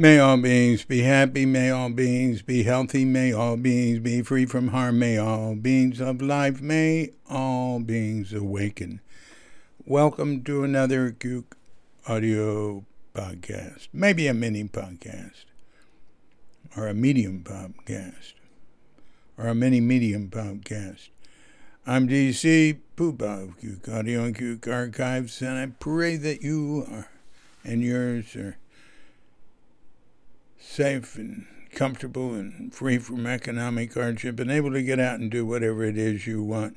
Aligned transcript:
May 0.00 0.20
all 0.20 0.36
beings 0.36 0.84
be 0.84 1.00
happy, 1.00 1.44
may 1.44 1.70
all 1.70 1.90
beings 1.90 2.40
be 2.40 2.62
healthy, 2.62 3.04
may 3.04 3.32
all 3.32 3.56
beings 3.56 3.98
be 3.98 4.22
free 4.22 4.46
from 4.46 4.68
harm, 4.68 5.00
may 5.00 5.18
all 5.18 5.56
beings 5.56 6.00
of 6.00 6.22
life, 6.22 6.60
may 6.60 7.14
all 7.28 7.80
beings 7.80 8.32
awaken. 8.32 9.00
Welcome 9.84 10.44
to 10.44 10.62
another 10.62 11.10
Cuke 11.10 11.56
audio 12.06 12.84
podcast, 13.12 13.88
maybe 13.92 14.28
a 14.28 14.34
mini 14.34 14.62
podcast, 14.62 15.46
or 16.76 16.86
a 16.86 16.94
medium 16.94 17.42
podcast, 17.42 18.34
or 19.36 19.48
a 19.48 19.54
mini 19.56 19.80
medium 19.80 20.28
podcast. 20.28 21.08
I'm 21.88 22.06
DC 22.06 22.78
Poopa 22.96 23.42
of 23.42 23.58
Cuke 23.58 23.92
Audio 23.92 24.22
and 24.22 24.36
Cuke 24.36 24.72
Archives, 24.72 25.42
and 25.42 25.58
I 25.58 25.66
pray 25.80 26.14
that 26.14 26.40
you 26.40 26.86
are, 26.88 27.08
and 27.64 27.82
yours 27.82 28.36
are 28.36 28.58
safe 30.58 31.16
and 31.16 31.46
comfortable 31.70 32.34
and 32.34 32.74
free 32.74 32.98
from 32.98 33.26
economic 33.26 33.94
hardship 33.94 34.40
and 34.40 34.50
able 34.50 34.72
to 34.72 34.82
get 34.82 34.98
out 34.98 35.20
and 35.20 35.30
do 35.30 35.46
whatever 35.46 35.84
it 35.84 35.96
is 35.96 36.26
you 36.26 36.42
want 36.42 36.76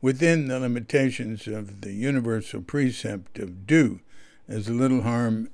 within 0.00 0.48
the 0.48 0.58
limitations 0.58 1.46
of 1.46 1.82
the 1.82 1.92
universal 1.92 2.62
precept 2.62 3.38
of 3.38 3.66
do 3.66 4.00
as 4.48 4.68
little 4.68 5.02
harm 5.02 5.48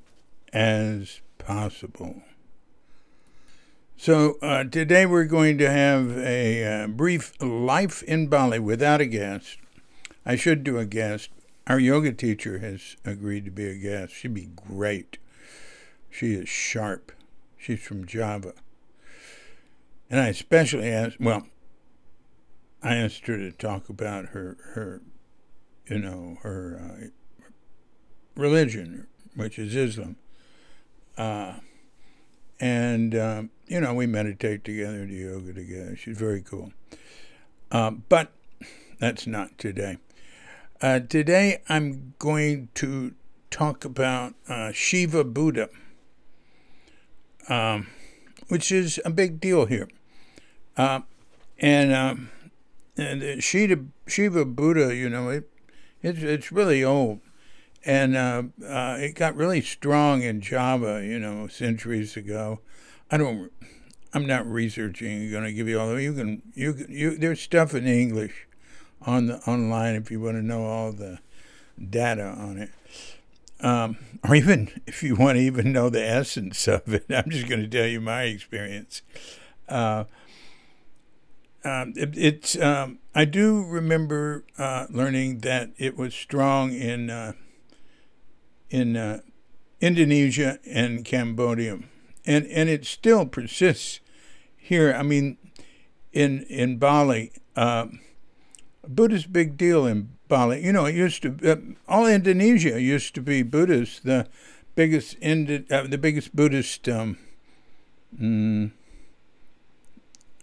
as 0.52 1.20
possible. 1.39 2.23
So, 3.98 4.39
uh, 4.42 4.64
today 4.64 5.06
we're 5.06 5.25
going 5.25 5.56
to 5.59 5.70
have 5.70 6.19
a 6.19 6.83
uh, 6.83 6.87
brief 6.87 7.33
life 7.42 8.03
in 8.03 8.28
Bali 8.28 8.58
without 8.58 9.01
a 9.01 9.06
guest. 9.06 9.58
I 10.25 10.36
should 10.36 10.64
do 10.64 10.78
a 10.78 10.84
guest. 10.84 11.30
Our 11.67 11.80
yoga 11.80 12.12
teacher 12.12 12.58
has 12.58 12.97
agreed 13.05 13.47
to 13.47 13.51
be 13.51 13.67
a 13.67 13.75
guest. 13.75 14.12
She'd 14.12 14.34
be 14.34 14.51
great. 14.55 15.19
She 16.11 16.34
is 16.34 16.48
sharp. 16.48 17.12
She's 17.56 17.80
from 17.80 18.06
Java. 18.06 18.54
And 20.08 20.20
I 20.20 20.28
especially 20.28 20.88
asked, 20.88 21.20
well, 21.20 21.46
I 22.82 22.96
asked 22.96 23.26
her 23.26 23.36
to 23.36 23.50
talk 23.50 23.88
about 23.88 24.26
her, 24.26 24.56
her 24.74 25.02
you 25.88 25.98
know, 25.98 26.38
her 26.42 26.80
uh, 26.80 27.06
religion, 28.36 29.06
which 29.34 29.58
is 29.58 29.74
Islam. 29.74 30.16
Uh, 31.16 31.54
and, 32.60 33.14
um, 33.14 33.50
you 33.66 33.80
know, 33.80 33.94
we 33.94 34.06
meditate 34.06 34.64
together, 34.64 35.06
do 35.06 35.12
yoga 35.14 35.52
together. 35.52 35.96
She's 35.96 36.16
very 36.16 36.42
cool. 36.42 36.72
Uh, 37.70 37.90
but 37.90 38.32
that's 38.98 39.27
not 39.27 39.58
today. 39.58 39.98
Uh, 40.80 41.00
today 41.00 41.62
I'm 41.68 42.14
going 42.18 42.68
to 42.74 43.14
talk 43.50 43.84
about 43.84 44.34
uh, 44.48 44.72
Shiva 44.72 45.24
Buddha 45.24 45.68
um, 47.48 47.86
which 48.48 48.70
is 48.70 49.00
a 49.05 49.11
big 49.11 49.41
deal 49.41 49.66
here. 49.66 49.89
Uh, 50.77 51.00
and 51.58 51.92
um, 51.92 52.30
and 52.97 53.42
Shiva, 53.42 53.84
Shiva 54.06 54.44
Buddha, 54.44 54.94
you 54.94 55.08
know, 55.08 55.28
it, 55.28 55.50
it's 56.02 56.52
really 56.52 56.84
old, 56.84 57.20
and 57.84 58.17
uh, 58.17 58.42
uh, 58.67 58.97
it 58.98 59.14
got 59.14 59.34
really 59.36 59.61
strong 59.61 60.22
in 60.22 60.41
Java, 60.41 61.05
you 61.05 61.19
know, 61.19 61.47
centuries 61.47 62.17
ago. 62.17 62.61
I 63.11 63.17
don't, 63.17 63.50
I'm 64.12 64.27
not 64.27 64.47
researching. 64.47 65.30
Going 65.30 65.44
to 65.44 65.52
give 65.52 65.69
you 65.69 65.80
all. 65.80 65.94
The 65.94 66.02
you 66.02 66.12
can 66.12 66.42
you 66.55 66.86
you. 66.89 67.17
There's 67.17 67.41
stuff 67.41 67.74
in 67.74 67.86
English 67.86 68.47
on 69.02 69.27
the 69.27 69.39
online 69.48 69.94
if 69.94 70.11
you 70.11 70.20
want 70.20 70.36
to 70.36 70.42
know 70.42 70.64
all 70.64 70.92
the 70.92 71.19
data 71.90 72.24
on 72.24 72.58
it 72.58 72.70
um, 73.61 73.96
or 74.28 74.34
even 74.34 74.70
if 74.86 75.02
you 75.02 75.14
want 75.14 75.36
to 75.36 75.42
even 75.42 75.72
know 75.72 75.89
the 75.89 76.05
essence 76.05 76.67
of 76.68 76.92
it, 76.92 77.06
I'm 77.11 77.30
just 77.30 77.48
going 77.48 77.62
to 77.62 77.68
tell 77.68 77.86
you 77.86 78.00
my 78.00 78.24
experience. 78.24 79.02
Uh, 79.68 80.05
um, 81.64 81.95
it, 81.96 82.16
it's 82.16 82.58
um, 82.61 83.00
I 83.14 83.24
do 83.24 83.64
remember 83.64 84.45
uh, 84.56 84.86
learning 84.89 85.40
that 85.40 85.70
it 85.78 85.96
was 85.96 86.14
strong 86.14 86.72
in 86.72 87.11
uh, 87.11 87.33
in 88.70 88.96
uh, 88.96 89.20
Indonesia 89.80 90.61
and 90.64 91.05
Cambodia, 91.05 91.80
and 92.24 92.46
and 92.46 92.68
it 92.68 92.84
still 92.84 93.27
persists 93.27 94.00
here. 94.56 94.95
I 94.95 95.02
mean, 95.02 95.39
in 96.12 96.42
in 96.45 96.78
Bali, 96.78 97.33
uh, 97.56 97.86
Buddha's 98.86 99.27
big 99.27 99.56
deal 99.56 99.86
in 99.86 100.15
Bali. 100.29 100.64
You 100.64 100.73
know, 100.73 100.87
it 100.87 100.95
used 100.95 101.23
to 101.23 101.37
uh, 101.45 101.57
all 101.89 102.07
Indonesia 102.07 102.81
used 102.81 103.14
to 103.14 103.20
be 103.20 103.42
Buddhist. 103.42 104.05
The 104.05 104.27
biggest 104.75 105.17
Indi- 105.20 105.67
uh, 105.70 105.87
the 105.87 105.98
biggest 105.98 106.35
Buddhist 106.35 106.89
um, 106.89 107.19
mm, 108.19 108.70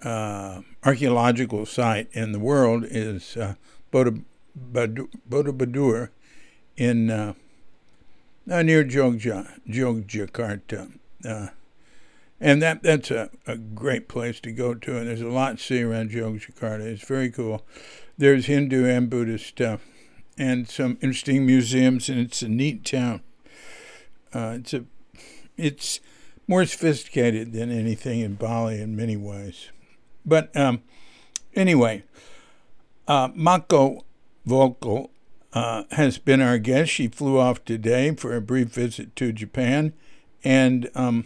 uh, 0.04 0.62
archaeological 0.84 1.66
site 1.66 2.10
in 2.14 2.32
the 2.32 2.40
world 2.40 2.86
is 2.86 3.38
uh, 3.38 3.56
Borobudur 3.92 4.24
in 6.78 7.10
uh, 7.10 7.34
uh, 8.50 8.62
near 8.62 8.84
Jogja, 8.84 9.60
Jogjakarta. 9.68 10.92
And 12.44 12.62
that 12.62 12.84
that's 12.84 13.10
a, 13.10 13.30
a 13.48 13.56
great 13.56 14.10
place 14.10 14.42
to 14.42 14.52
go 14.52 14.74
to, 14.74 14.98
and 14.98 15.08
there's 15.08 15.22
a 15.22 15.30
lot 15.30 15.58
to 15.58 15.64
see 15.64 15.82
around 15.82 16.12
Jogjakarta. 16.12 16.82
It's 16.82 17.08
very 17.08 17.32
cool 17.32 17.66
there's 18.18 18.46
Hindu 18.46 18.86
and 18.86 19.10
Buddhist 19.10 19.46
stuff, 19.46 19.82
and 20.38 20.68
some 20.70 20.98
interesting 21.02 21.46
museums, 21.46 22.10
and 22.10 22.20
it's 22.20 22.42
a 22.42 22.48
neat 22.48 22.86
town. 22.86 23.22
Uh, 24.34 24.58
it's 24.60 24.74
a, 24.74 24.86
it's 25.58 26.00
more 26.48 26.66
sophisticated 26.66 27.54
than 27.54 27.72
anything 27.72 28.20
in 28.20 28.36
Bali 28.36 28.82
in 28.82 28.96
many 28.96 29.18
ways. 29.18 29.70
But 30.26 30.56
um, 30.56 30.82
anyway, 31.56 32.04
uh, 33.08 33.30
Mako 33.34 34.06
Voelkel 34.48 35.10
uh, 35.54 35.84
has 35.92 36.18
been 36.18 36.42
our 36.42 36.58
guest. 36.58 36.92
She 36.92 37.08
flew 37.08 37.40
off 37.40 37.64
today 37.66 38.14
for 38.16 38.36
a 38.36 38.42
brief 38.42 38.70
visit 38.70 39.16
to 39.18 39.32
Japan, 39.32 39.94
and 40.44 40.90
um, 40.96 41.26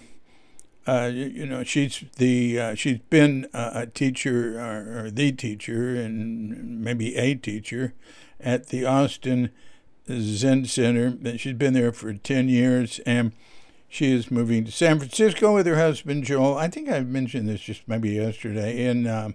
uh, 0.88 1.12
you 1.14 1.46
know, 1.46 1.64
she's 1.66 2.06
the 2.16 2.60
uh, 2.60 2.76
she's 2.76 3.00
been 3.10 3.48
a 3.54 3.86
teacher 3.86 4.58
or, 4.58 5.06
or, 5.06 5.12
the 5.12 5.34
teacher 5.34 5.96
and 5.96 6.82
maybe 6.82 7.16
a 7.18 7.36
teacher 7.36 7.94
at 8.40 8.68
the 8.68 8.86
Austin 8.86 9.52
Zen 10.10 10.64
Center. 10.64 11.38
She's 11.38 11.54
been 11.54 11.74
there 11.74 11.92
for 11.92 12.14
ten 12.14 12.48
years, 12.48 13.00
and 13.06 13.34
she 13.90 14.14
is 14.14 14.32
moving 14.32 14.64
to 14.64 14.72
San 14.72 14.98
Francisco 14.98 15.54
with 15.54 15.68
her 15.68 15.76
husband 15.76 16.24
Joel. 16.24 16.58
I 16.58 16.70
think 16.70 16.90
I 16.90 17.02
mentioned 17.02 17.50
this 17.50 17.60
just 17.60 17.86
maybe 17.86 18.12
yesterday 18.12 18.86
in 18.86 19.34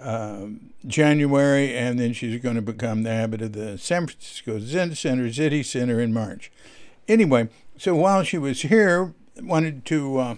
uh, 0.00 0.46
January, 0.86 1.76
and 1.76 1.98
then 1.98 2.12
she's 2.12 2.40
going 2.40 2.56
to 2.56 2.62
become 2.62 3.02
the 3.02 3.10
abbot 3.10 3.42
of 3.42 3.54
the 3.54 3.76
San 3.76 4.06
Francisco 4.06 4.60
Zen 4.60 4.94
Center, 4.94 5.32
City 5.32 5.64
Center 5.64 6.00
in 6.00 6.12
March. 6.12 6.52
Anyway, 7.08 7.48
so 7.76 7.96
while 7.96 8.22
she 8.22 8.38
was 8.38 8.62
here, 8.62 9.14
wanted 9.42 9.84
to 9.86 10.18
uh, 10.18 10.34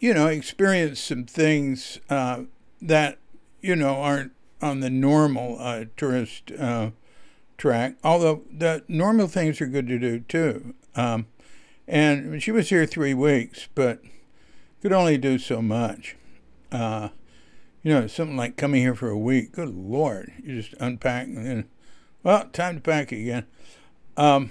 you 0.00 0.14
know, 0.14 0.26
experience 0.26 1.00
some 1.00 1.24
things 1.24 1.98
uh, 2.08 2.42
that, 2.80 3.18
you 3.60 3.74
know, 3.74 3.96
aren't 3.96 4.32
on 4.60 4.80
the 4.80 4.90
normal 4.90 5.56
uh, 5.58 5.84
tourist 5.96 6.52
uh, 6.58 6.90
track, 7.56 7.96
although 8.04 8.42
the 8.50 8.82
normal 8.88 9.26
things 9.26 9.60
are 9.60 9.66
good 9.66 9.88
to 9.88 9.98
do 9.98 10.20
too. 10.20 10.74
Um, 10.94 11.26
and 11.86 12.42
she 12.42 12.52
was 12.52 12.68
here 12.68 12.86
three 12.86 13.14
weeks, 13.14 13.68
but 13.74 14.00
could 14.82 14.92
only 14.92 15.18
do 15.18 15.38
so 15.38 15.60
much. 15.62 16.16
Uh, 16.70 17.08
you 17.82 17.92
know, 17.92 18.06
something 18.06 18.36
like 18.36 18.56
coming 18.56 18.82
here 18.82 18.94
for 18.94 19.08
a 19.08 19.18
week. 19.18 19.52
Good 19.52 19.74
Lord, 19.74 20.32
you 20.42 20.60
just 20.60 20.74
unpack 20.80 21.26
and 21.26 21.46
then, 21.46 21.68
well, 22.22 22.48
time 22.48 22.76
to 22.76 22.80
pack 22.80 23.12
again. 23.12 23.46
Um, 24.16 24.50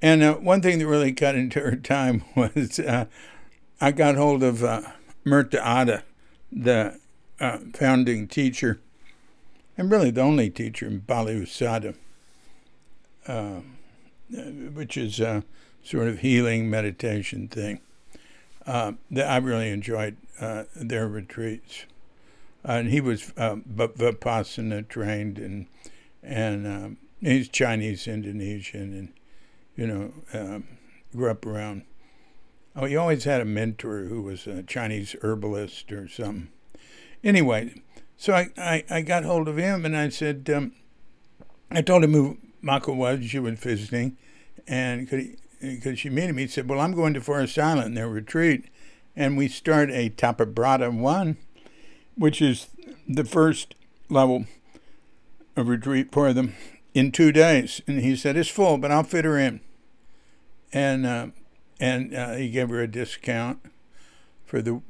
and 0.00 0.22
uh, 0.22 0.34
one 0.34 0.60
thing 0.62 0.78
that 0.78 0.86
really 0.86 1.12
cut 1.12 1.34
into 1.34 1.60
her 1.60 1.76
time 1.76 2.24
was 2.34 2.78
uh, 2.78 3.06
I 3.80 3.92
got 3.92 4.14
hold 4.14 4.42
of 4.42 4.64
uh, 4.64 4.82
Merta 5.26 5.60
Ada, 5.60 6.02
the 6.50 6.98
uh, 7.38 7.58
founding 7.74 8.26
teacher, 8.26 8.80
and 9.76 9.90
really 9.90 10.10
the 10.10 10.22
only 10.22 10.48
teacher 10.48 10.86
in 10.86 11.00
Bali 11.00 11.34
Usada, 11.34 11.94
uh, 13.26 13.60
which 14.72 14.96
is 14.96 15.20
a 15.20 15.44
sort 15.84 16.08
of 16.08 16.20
healing 16.20 16.70
meditation 16.70 17.48
thing. 17.48 17.80
Uh, 18.66 18.92
that 19.12 19.28
I 19.28 19.36
really 19.36 19.70
enjoyed 19.70 20.16
uh, 20.40 20.64
their 20.74 21.06
retreats. 21.06 21.84
and 22.64 22.88
he 22.88 23.00
was 23.00 23.32
uh, 23.36 23.56
Vipassana 23.56 24.88
trained, 24.88 25.38
and 25.38 25.66
and 26.22 26.66
um, 26.66 26.96
he's 27.20 27.48
Chinese 27.48 28.08
Indonesian, 28.08 28.92
and 28.94 29.12
you 29.76 29.86
know 29.86 30.12
um, 30.32 30.64
grew 31.14 31.30
up 31.30 31.44
around 31.44 31.82
Oh, 32.76 32.84
he 32.84 32.94
always 32.94 33.24
had 33.24 33.40
a 33.40 33.46
mentor 33.46 34.04
who 34.04 34.22
was 34.22 34.46
a 34.46 34.62
Chinese 34.62 35.16
herbalist 35.22 35.90
or 35.90 36.08
something. 36.08 36.48
Anyway, 37.24 37.82
so 38.18 38.34
I, 38.34 38.50
I, 38.58 38.84
I 38.90 39.00
got 39.00 39.24
hold 39.24 39.48
of 39.48 39.56
him 39.56 39.86
and 39.86 39.96
I 39.96 40.10
said, 40.10 40.50
um, 40.54 40.72
I 41.70 41.80
told 41.80 42.04
him 42.04 42.12
who 42.12 42.38
Mako 42.60 42.92
was, 42.94 43.24
she 43.24 43.38
was 43.38 43.58
visiting, 43.58 44.16
and 44.66 45.08
because 45.60 45.98
she 45.98 46.10
met 46.10 46.30
him. 46.30 46.36
He 46.36 46.46
said, 46.46 46.68
"Well, 46.68 46.80
I'm 46.80 46.92
going 46.92 47.14
to 47.14 47.20
Forest 47.20 47.58
Island, 47.58 47.96
their 47.96 48.08
retreat, 48.08 48.66
and 49.14 49.36
we 49.36 49.48
start 49.48 49.90
a 49.90 50.08
Tapa 50.08 50.46
Brata 50.46 50.90
one, 50.90 51.36
which 52.16 52.42
is 52.42 52.68
the 53.08 53.24
first 53.24 53.74
level 54.08 54.46
of 55.56 55.68
retreat 55.68 56.12
for 56.12 56.32
them 56.32 56.54
in 56.94 57.12
two 57.12 57.32
days." 57.32 57.80
And 57.86 58.00
he 58.00 58.16
said, 58.16 58.36
"It's 58.36 58.48
full, 58.48 58.78
but 58.78 58.90
I'll 58.90 59.02
fit 59.02 59.24
her 59.24 59.38
in." 59.38 59.60
And 60.72 61.06
uh, 61.06 61.26
and 61.80 62.14
uh, 62.14 62.34
he 62.34 62.50
gave 62.50 62.68
her 62.70 62.80
a 62.80 62.88
discount 62.88 63.58
for 64.44 64.62
the. 64.62 64.80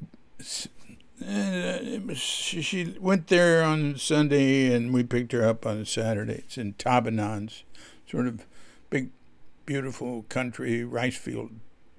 Uh, 1.26 2.14
she 2.14 2.96
went 3.00 3.28
there 3.28 3.62
on 3.62 3.96
Sunday, 3.96 4.72
and 4.74 4.92
we 4.92 5.02
picked 5.02 5.32
her 5.32 5.46
up 5.46 5.64
on 5.64 5.84
Saturday. 5.84 6.44
It's 6.46 6.58
in 6.58 6.74
Tabanans, 6.74 7.62
sort 8.08 8.26
of 8.26 8.46
big, 8.90 9.10
beautiful 9.64 10.24
country 10.28 10.84
rice 10.84 11.16
field 11.16 11.52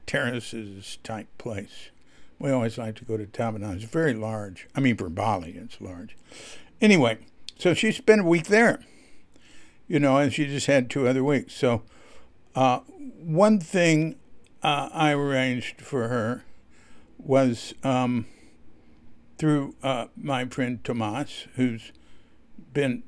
terraces 0.05 0.99
type 1.03 1.27
place. 1.37 1.89
We 2.39 2.51
always 2.51 2.77
like 2.77 2.95
to 2.97 3.05
go 3.05 3.17
to 3.17 3.25
Tabanans. 3.25 3.77
It's 3.77 3.85
very 3.85 4.13
large. 4.13 4.67
I 4.75 4.79
mean, 4.79 4.95
for 4.95 5.09
Bali, 5.09 5.51
it's 5.57 5.81
large. 5.81 6.15
Anyway, 6.79 7.17
so 7.57 7.73
she 7.73 7.91
spent 7.91 8.21
a 8.21 8.23
week 8.23 8.45
there, 8.45 8.81
you 9.87 9.99
know, 9.99 10.17
and 10.17 10.31
she 10.31 10.45
just 10.45 10.67
had 10.67 10.89
two 10.89 11.07
other 11.07 11.23
weeks. 11.23 11.55
So, 11.55 11.81
uh, 12.55 12.79
one 13.19 13.59
thing 13.59 14.17
uh, 14.67 14.89
I 14.91 15.13
arranged 15.13 15.79
for 15.79 16.09
her 16.09 16.43
was 17.17 17.73
um, 17.85 18.25
through 19.37 19.75
uh, 19.81 20.07
my 20.17 20.43
friend 20.43 20.83
Tomas, 20.83 21.47
who's 21.55 21.93
been 22.73 23.03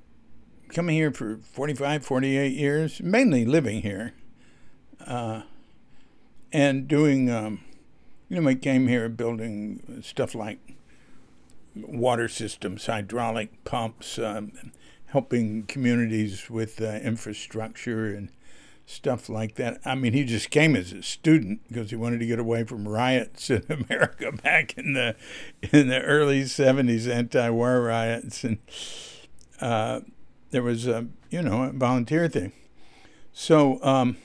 coming 0.70 0.96
here 0.96 1.12
for 1.12 1.36
45, 1.36 2.06
48 2.06 2.54
years, 2.54 3.02
mainly 3.02 3.44
living 3.44 3.82
here, 3.82 4.14
uh, 5.06 5.42
and 6.54 6.88
doing, 6.88 7.30
um, 7.30 7.60
you 8.30 8.40
know, 8.40 8.48
I 8.48 8.56
came 8.56 8.88
here 8.88 9.10
building 9.10 10.02
stuff 10.02 10.34
like 10.34 10.60
water 11.76 12.30
systems, 12.30 12.86
hydraulic 12.86 13.66
pumps, 13.66 14.18
um, 14.18 14.54
helping 15.08 15.64
communities 15.64 16.50
with 16.50 16.80
uh, 16.82 17.00
infrastructure 17.04 18.16
and 18.16 18.32
stuff 18.90 19.30
like 19.30 19.54
that. 19.56 19.80
I 19.86 19.94
mean, 19.94 20.14
he 20.14 20.24
just 20.24 20.50
came 20.50 20.76
as 20.76 20.92
a 20.92 21.04
student 21.04 21.62
because 21.68 21.92
he 21.92 21.96
wanted 21.96 22.20
to 22.22 22.26
get 22.26 22.40
away 22.40 22.64
from 22.64 22.88
riots 22.88 23.50
in 23.50 23.64
America 23.70 24.32
back 24.32 24.78
in 24.78 24.94
the 24.94 25.16
in 25.72 25.88
the 25.88 26.02
early 26.02 26.44
'70s, 26.44 27.08
anti-war 27.08 27.82
riots, 27.82 28.44
and 28.44 28.58
uh, 29.62 30.02
there 30.50 30.64
was 30.64 30.88
a 30.88 31.08
you 31.30 31.42
know 31.42 31.64
a 31.64 31.72
volunteer 31.72 32.28
thing. 32.28 32.52
So 33.32 33.82
um, 33.84 34.18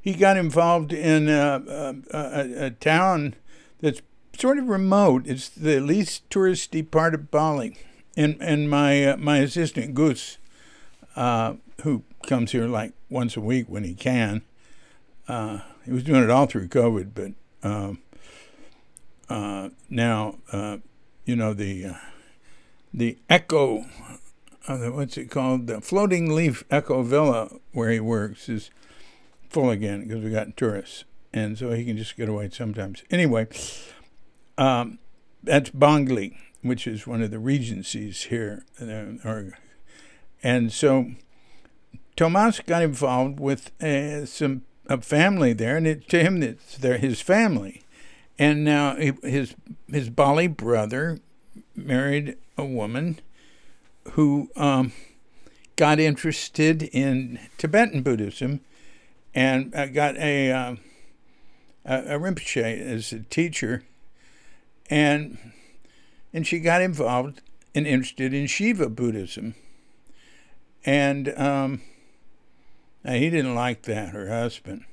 he 0.00 0.12
got 0.12 0.36
involved 0.36 0.92
in 0.92 1.28
a, 1.28 1.94
a, 2.12 2.66
a, 2.66 2.70
town 2.70 3.36
that's 3.80 4.02
sort 4.36 4.58
of 4.58 4.68
remote. 4.68 5.26
It's 5.26 5.48
the 5.48 5.80
least 5.80 6.28
touristy 6.28 6.88
part 6.90 7.14
of 7.14 7.30
Bali, 7.30 7.78
and 8.16 8.36
and 8.40 8.68
my 8.68 9.04
uh, 9.04 9.16
my 9.18 9.38
assistant 9.38 9.94
Goose, 9.94 10.38
uh, 11.14 11.54
who 11.82 12.02
comes 12.24 12.52
here 12.52 12.66
like 12.66 12.92
once 13.08 13.36
a 13.36 13.40
week 13.40 13.66
when 13.68 13.84
he 13.84 13.94
can. 13.94 14.42
Uh, 15.28 15.60
he 15.84 15.92
was 15.92 16.02
doing 16.02 16.22
it 16.22 16.30
all 16.30 16.46
through 16.46 16.68
COVID, 16.68 17.10
but 17.14 17.32
um, 17.68 17.98
uh, 19.28 19.70
now 19.88 20.36
uh, 20.52 20.78
you 21.24 21.36
know 21.36 21.54
the 21.54 21.86
uh, 21.86 21.94
the 22.92 23.18
Eco, 23.30 23.86
uh, 24.68 24.78
what's 24.90 25.16
it 25.16 25.30
called? 25.30 25.66
The 25.66 25.80
Floating 25.80 26.34
Leaf 26.34 26.64
Eco 26.70 27.02
Villa 27.02 27.50
where 27.72 27.90
he 27.90 28.00
works 28.00 28.48
is 28.48 28.70
full 29.48 29.70
again 29.70 30.06
because 30.06 30.22
we 30.22 30.30
got 30.30 30.56
tourists, 30.56 31.04
and 31.32 31.58
so 31.58 31.70
he 31.72 31.84
can 31.84 31.96
just 31.96 32.16
get 32.16 32.28
away 32.28 32.50
sometimes. 32.50 33.02
Anyway, 33.10 33.48
um, 34.58 34.98
that's 35.42 35.70
Bangli, 35.70 36.36
which 36.62 36.86
is 36.86 37.06
one 37.06 37.22
of 37.22 37.30
the 37.30 37.38
regencies 37.38 38.24
here, 38.24 38.64
and 40.42 40.72
so 40.72 41.06
Tomas 42.16 42.60
got 42.60 42.82
involved 42.82 43.40
with 43.40 43.70
uh, 43.82 44.26
some 44.26 44.62
a 44.86 45.00
family 45.00 45.52
there, 45.52 45.76
and 45.76 45.86
it, 45.86 46.08
to 46.10 46.22
him, 46.22 46.42
it's 46.42 46.76
their, 46.76 46.98
his 46.98 47.20
family. 47.20 47.82
And 48.38 48.64
now 48.64 48.96
his 48.96 49.54
his 49.88 50.10
Bali 50.10 50.48
brother 50.48 51.18
married 51.76 52.36
a 52.58 52.64
woman 52.64 53.20
who 54.12 54.50
um, 54.56 54.92
got 55.76 55.98
interested 55.98 56.82
in 56.82 57.38
Tibetan 57.58 58.02
Buddhism 58.02 58.60
and 59.34 59.74
uh, 59.74 59.86
got 59.86 60.16
a, 60.16 60.52
uh, 60.52 60.76
a, 61.84 61.98
a 62.16 62.18
Rinpoche 62.18 62.80
as 62.80 63.12
a 63.12 63.20
teacher, 63.20 63.84
and 64.90 65.38
and 66.32 66.46
she 66.46 66.58
got 66.58 66.82
involved 66.82 67.40
and 67.74 67.86
interested 67.86 68.34
in 68.34 68.46
Shiva 68.46 68.88
Buddhism, 68.88 69.54
and 70.84 71.32
um, 71.38 71.80
now, 73.04 73.12
he 73.12 73.28
didn't 73.30 73.54
like 73.54 73.82
that, 73.82 74.10
her 74.10 74.28
husband, 74.28 74.84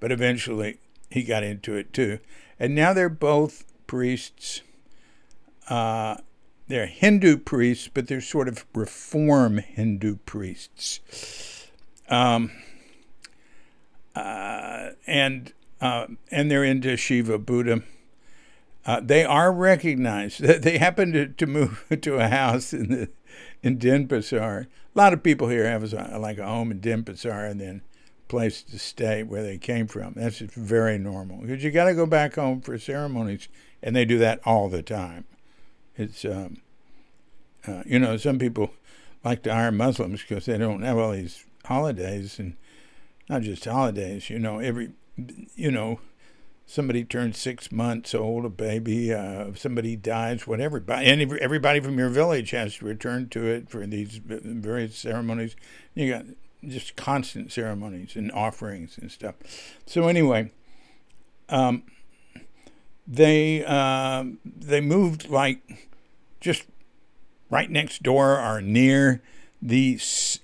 but 0.00 0.10
eventually 0.10 0.78
he 1.10 1.22
got 1.22 1.42
into 1.42 1.74
it 1.74 1.92
too. 1.92 2.18
And 2.58 2.74
now 2.74 2.92
they're 2.92 3.08
both 3.08 3.64
priests. 3.86 4.62
Uh, 5.68 6.16
they're 6.66 6.86
Hindu 6.86 7.38
priests, 7.38 7.90
but 7.92 8.08
they're 8.08 8.20
sort 8.20 8.48
of 8.48 8.64
reform 8.74 9.58
Hindu 9.58 10.16
priests. 10.24 11.68
Um, 12.08 12.50
uh, 14.14 14.90
and 15.06 15.52
uh, 15.80 16.06
and 16.30 16.50
they're 16.50 16.64
into 16.64 16.96
Shiva 16.96 17.38
Buddha. 17.38 17.82
Uh, 18.86 19.00
they 19.02 19.24
are 19.24 19.52
recognized. 19.52 20.40
They 20.62 20.78
happen 20.78 21.12
to, 21.12 21.28
to 21.28 21.46
move 21.46 21.84
to 22.02 22.14
a 22.16 22.28
house 22.28 22.72
in 22.72 22.88
the 22.88 23.08
in 23.64 23.78
Denpasar. 23.78 24.66
A 24.66 24.68
lot 24.94 25.14
of 25.14 25.22
people 25.22 25.48
here 25.48 25.66
have 25.66 25.92
a, 25.92 26.18
like 26.18 26.38
a 26.38 26.46
home 26.46 26.70
in 26.70 26.80
Denpasar 26.80 27.50
and 27.50 27.60
then 27.60 27.82
place 28.28 28.62
to 28.62 28.78
stay 28.78 29.22
where 29.22 29.42
they 29.42 29.58
came 29.58 29.86
from. 29.86 30.12
That's 30.14 30.38
just 30.38 30.54
very 30.54 30.98
normal 30.98 31.38
because 31.38 31.64
you 31.64 31.70
got 31.70 31.86
to 31.86 31.94
go 31.94 32.06
back 32.06 32.34
home 32.34 32.60
for 32.60 32.78
ceremonies, 32.78 33.48
and 33.82 33.96
they 33.96 34.04
do 34.04 34.18
that 34.18 34.40
all 34.44 34.68
the 34.68 34.82
time. 34.82 35.24
It's 35.96 36.24
um, 36.24 36.58
uh, 37.66 37.82
you 37.86 37.98
know 37.98 38.16
some 38.18 38.38
people 38.38 38.70
like 39.24 39.42
to 39.44 39.54
hire 39.54 39.72
Muslims 39.72 40.22
because 40.22 40.44
they 40.44 40.58
don't 40.58 40.82
have 40.82 40.98
all 40.98 41.12
these 41.12 41.44
holidays 41.64 42.38
and 42.38 42.56
not 43.28 43.42
just 43.42 43.64
holidays. 43.64 44.28
You 44.28 44.38
know 44.38 44.58
every 44.58 44.90
you 45.54 45.70
know 45.70 46.00
somebody 46.66 47.04
turns 47.04 47.38
six 47.38 47.70
months 47.70 48.14
old, 48.14 48.44
a 48.44 48.48
baby, 48.48 49.12
uh, 49.12 49.52
somebody 49.54 49.96
dies, 49.96 50.46
whatever. 50.46 50.82
And 50.88 51.32
everybody 51.40 51.80
from 51.80 51.98
your 51.98 52.08
village 52.08 52.50
has 52.50 52.76
to 52.76 52.86
return 52.86 53.28
to 53.30 53.46
it 53.46 53.68
for 53.68 53.86
these 53.86 54.20
various 54.24 54.96
ceremonies. 54.96 55.56
You 55.94 56.10
got 56.10 56.24
just 56.66 56.96
constant 56.96 57.52
ceremonies 57.52 58.16
and 58.16 58.32
offerings 58.32 58.98
and 58.98 59.10
stuff. 59.10 59.34
So 59.86 60.08
anyway, 60.08 60.50
um, 61.48 61.84
they 63.06 63.64
uh, 63.64 64.24
they 64.44 64.80
moved 64.80 65.28
like 65.28 65.60
just 66.40 66.64
right 67.50 67.70
next 67.70 68.02
door 68.02 68.40
or 68.40 68.60
near 68.62 69.22
the 69.60 70.00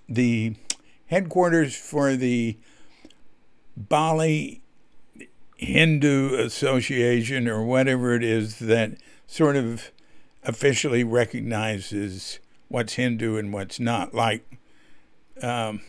the 0.08 0.56
headquarters 1.06 1.74
for 1.74 2.16
the 2.16 2.58
Bali 3.76 4.59
Hindu 5.60 6.36
association 6.36 7.46
or 7.46 7.62
whatever 7.62 8.14
it 8.14 8.24
is 8.24 8.60
that 8.60 8.96
sort 9.26 9.56
of 9.56 9.92
officially 10.42 11.04
recognizes 11.04 12.38
what's 12.68 12.94
Hindu 12.94 13.36
and 13.36 13.52
what's 13.52 13.78
not. 13.78 14.14
Like, 14.14 14.58
um, 15.42 15.82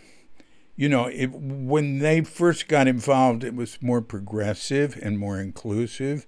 you 0.75 0.89
know, 0.89 1.05
it, 1.05 1.27
when 1.31 1.99
they 1.99 2.19
first 2.19 2.67
got 2.67 2.89
involved, 2.89 3.45
it 3.45 3.55
was 3.55 3.81
more 3.81 4.01
progressive 4.01 4.99
and 5.01 5.17
more 5.17 5.39
inclusive. 5.39 6.27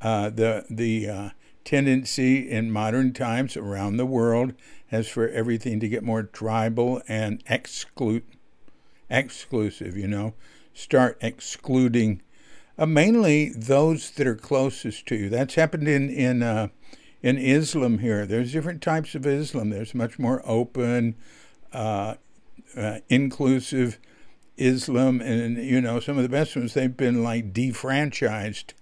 Uh, 0.00 0.30
the 0.30 0.64
the 0.70 1.10
uh, 1.10 1.30
tendency 1.66 2.50
in 2.50 2.70
modern 2.70 3.12
times 3.12 3.54
around 3.54 3.98
the 3.98 4.06
world 4.06 4.54
has 4.86 5.08
for 5.08 5.28
everything 5.28 5.78
to 5.80 5.90
get 5.90 6.02
more 6.02 6.22
tribal 6.22 7.02
and 7.06 7.42
exclude 7.50 8.24
exclusive. 9.10 9.94
You 9.94 10.08
know, 10.08 10.32
start 10.72 11.18
excluding 11.20 12.22
uh, 12.78 12.86
mainly 12.86 13.50
those 13.50 14.10
that 14.12 14.26
are 14.26 14.36
closest 14.36 15.06
to 15.06 15.16
you. 15.16 15.28
That's 15.28 15.54
happened 15.54 15.88
in 15.88 16.08
in 16.08 16.42
uh, 16.42 16.68
in 17.22 17.38
Islam 17.38 17.98
here. 17.98 18.26
There's 18.26 18.52
different 18.52 18.82
types 18.82 19.14
of 19.14 19.26
Islam. 19.26 19.70
There's 19.70 19.94
much 19.94 20.18
more 20.18 20.42
open, 20.44 21.16
uh, 21.72 22.14
uh, 22.76 22.98
inclusive 23.08 23.98
Islam, 24.56 25.20
and 25.20 25.56
you 25.58 25.80
know 25.80 26.00
some 26.00 26.16
of 26.16 26.22
the 26.22 26.28
best 26.28 26.54
ones. 26.56 26.74
They've 26.74 26.96
been 26.96 27.22
like 27.22 27.52
defranchised 27.52 28.74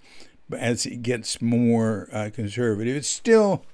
as 0.53 0.87
it 0.87 1.03
gets 1.03 1.41
more 1.41 2.09
uh, 2.13 2.31
conservative. 2.33 2.97
It's 2.97 3.09
still, 3.09 3.65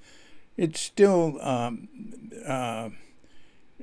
it's 0.56 0.80
still. 0.80 1.40
Um, 1.42 1.88
uh, 2.46 2.90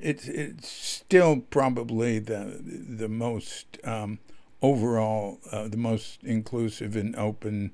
it's 0.02 0.28
it's 0.28 0.68
still 0.68 1.40
probably 1.50 2.18
the 2.18 2.58
the 2.62 3.08
most 3.08 3.78
um, 3.84 4.18
overall 4.62 5.38
uh, 5.50 5.68
the 5.68 5.76
most 5.76 6.22
inclusive 6.22 6.96
and 6.96 7.16
open 7.16 7.72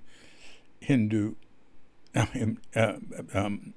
Hindu 0.81 1.35
uh, 2.15 2.95
um, 3.35 3.75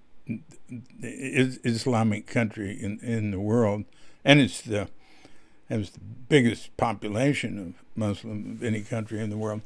Islamic 1.02 2.28
country 2.28 2.72
in, 2.72 3.00
in 3.00 3.32
the 3.32 3.40
world, 3.40 3.86
and 4.24 4.40
it's 4.40 4.62
the 4.62 4.88
has 5.70 5.92
the 5.92 6.00
biggest 6.00 6.76
population 6.78 7.60
of 7.60 7.74
Muslim 7.96 8.54
of 8.54 8.64
any 8.64 8.82
country 8.82 9.22
in 9.22 9.30
the 9.30 9.38
world. 9.38 9.62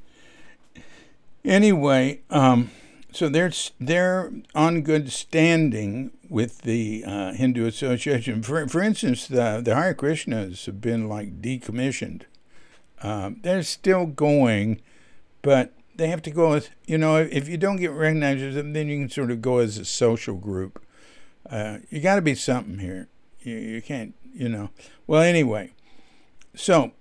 Anyway, 1.45 2.19
um, 2.29 2.71
so 3.11 3.29
they're 3.29 3.51
they're 3.79 4.31
on 4.55 4.81
good 4.81 5.11
standing 5.11 6.11
with 6.29 6.61
the 6.61 7.03
uh, 7.05 7.33
Hindu 7.33 7.65
Association. 7.65 8.41
For 8.41 8.67
for 8.67 8.81
instance, 8.81 9.27
the 9.27 9.61
the 9.63 9.75
Hare 9.75 9.93
Krishnas 9.93 10.65
have 10.65 10.81
been 10.81 11.07
like 11.07 11.41
decommissioned. 11.41 12.23
Um, 13.03 13.37
they're 13.43 13.61
still 13.63 14.07
going, 14.07 14.81
but 15.43 15.73
they 15.95 16.07
have 16.07 16.23
to 16.23 16.31
go 16.31 16.53
as 16.53 16.69
you 16.87 16.97
know. 16.97 17.17
If 17.17 17.47
you 17.47 17.57
don't 17.57 17.77
get 17.77 17.91
recognized 17.91 18.41
as 18.41 18.55
them, 18.55 18.73
then 18.73 18.87
you 18.87 18.99
can 18.99 19.09
sort 19.09 19.29
of 19.29 19.41
go 19.41 19.59
as 19.59 19.77
a 19.77 19.85
social 19.85 20.35
group. 20.35 20.83
Uh, 21.47 21.79
you 21.89 21.99
got 21.99 22.15
to 22.15 22.21
be 22.21 22.33
something 22.33 22.79
here. 22.79 23.09
You 23.41 23.55
you 23.55 23.81
can't 23.81 24.15
you 24.33 24.49
know. 24.49 24.71
Well, 25.05 25.21
anyway, 25.21 25.73
so 26.55 26.93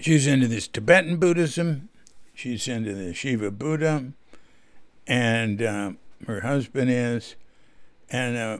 she's 0.00 0.26
into 0.26 0.48
this 0.48 0.66
Tibetan 0.66 1.18
Buddhism. 1.18 1.90
She's 2.34 2.66
into 2.66 2.94
the 2.94 3.14
Shiva 3.14 3.50
Buddha 3.50 4.12
and 5.06 5.62
uh, 5.62 5.92
her 6.26 6.40
husband 6.40 6.90
is, 6.90 7.36
and 8.10 8.36
uh, 8.36 8.58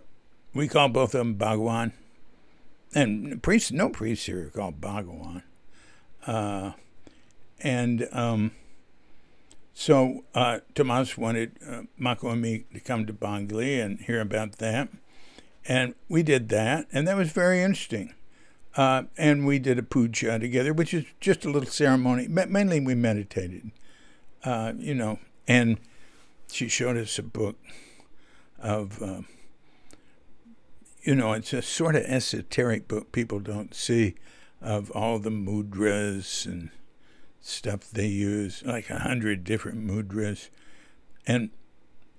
we 0.54 0.68
call 0.68 0.88
both 0.88 1.14
of 1.14 1.18
them 1.18 1.34
Bhagwan. 1.34 1.92
And 2.94 3.42
priests, 3.42 3.72
no 3.72 3.88
priests 3.88 4.26
here 4.26 4.46
are 4.46 4.50
called 4.50 4.80
Bhagwan. 4.80 5.42
Uh, 6.26 6.72
and 7.60 8.08
um, 8.12 8.52
so 9.74 10.24
uh, 10.34 10.60
Tomas 10.74 11.16
wanted 11.16 11.58
uh, 11.66 11.82
Mako 11.96 12.30
and 12.30 12.42
me 12.42 12.64
to 12.72 12.80
come 12.80 13.06
to 13.06 13.12
Bangli 13.12 13.82
and 13.82 14.00
hear 14.00 14.20
about 14.20 14.52
that. 14.58 14.88
And 15.68 15.94
we 16.08 16.22
did 16.22 16.48
that, 16.50 16.86
and 16.92 17.06
that 17.08 17.16
was 17.16 17.30
very 17.30 17.62
interesting. 17.62 18.14
Uh, 18.76 19.04
and 19.16 19.46
we 19.46 19.58
did 19.58 19.78
a 19.78 19.82
puja 19.82 20.38
together, 20.38 20.72
which 20.72 20.92
is 20.92 21.04
just 21.20 21.44
a 21.44 21.50
little 21.50 21.68
ceremony. 21.68 22.28
Mainly, 22.28 22.80
we 22.80 22.94
meditated, 22.94 23.70
uh, 24.44 24.72
you 24.78 24.94
know, 24.94 25.18
and 25.48 25.78
she 26.52 26.68
showed 26.68 26.96
us 26.96 27.18
a 27.18 27.22
book 27.22 27.56
of, 28.58 29.02
uh, 29.02 29.22
you 31.02 31.14
know, 31.14 31.32
it's 31.32 31.52
a 31.52 31.62
sort 31.62 31.96
of 31.96 32.02
esoteric 32.02 32.86
book 32.86 33.12
people 33.12 33.40
don't 33.40 33.74
see 33.74 34.14
of 34.60 34.90
all 34.92 35.18
the 35.18 35.30
mudras 35.30 36.46
and 36.46 36.70
stuff 37.40 37.90
they 37.90 38.06
use, 38.06 38.62
like 38.64 38.90
a 38.90 39.00
hundred 39.00 39.44
different 39.44 39.86
mudras. 39.86 40.48
And 41.26 41.50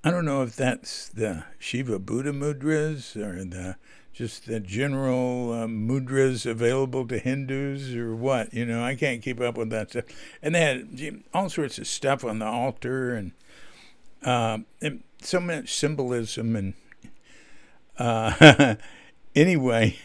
I 0.04 0.12
don't 0.12 0.26
know 0.26 0.44
if 0.44 0.56
that's 0.56 1.10
the 1.10 1.44
Shiva 1.60 2.00
Buddha 2.00 2.32
mudras 2.32 3.16
or 3.16 3.44
the 3.44 3.76
just 4.14 4.48
the 4.48 4.60
general 4.60 5.54
uh, 5.54 5.68
mudras 5.68 6.50
available 6.50 7.08
to 7.08 7.20
Hindus 7.20 7.94
or 7.94 8.16
what. 8.16 8.52
You 8.54 8.66
know, 8.66 8.84
I 8.84 8.96
can't 8.96 9.22
keep 9.22 9.40
up 9.40 9.58
with 9.58 9.70
that 9.70 9.92
stuff. 9.92 10.06
And 10.42 10.56
they 10.56 10.62
had 10.62 11.24
all 11.34 11.50
sorts 11.50 11.78
of 11.78 11.88
stuff 11.88 12.24
on 12.24 12.40
the 12.40 12.46
altar 12.46 13.14
and 13.14 13.34
uh, 14.24 14.60
and 14.82 15.04
so 15.22 15.40
much 15.40 15.74
symbolism 15.74 16.56
and 16.56 16.74
uh, 18.00 18.76
anyway, 19.36 19.98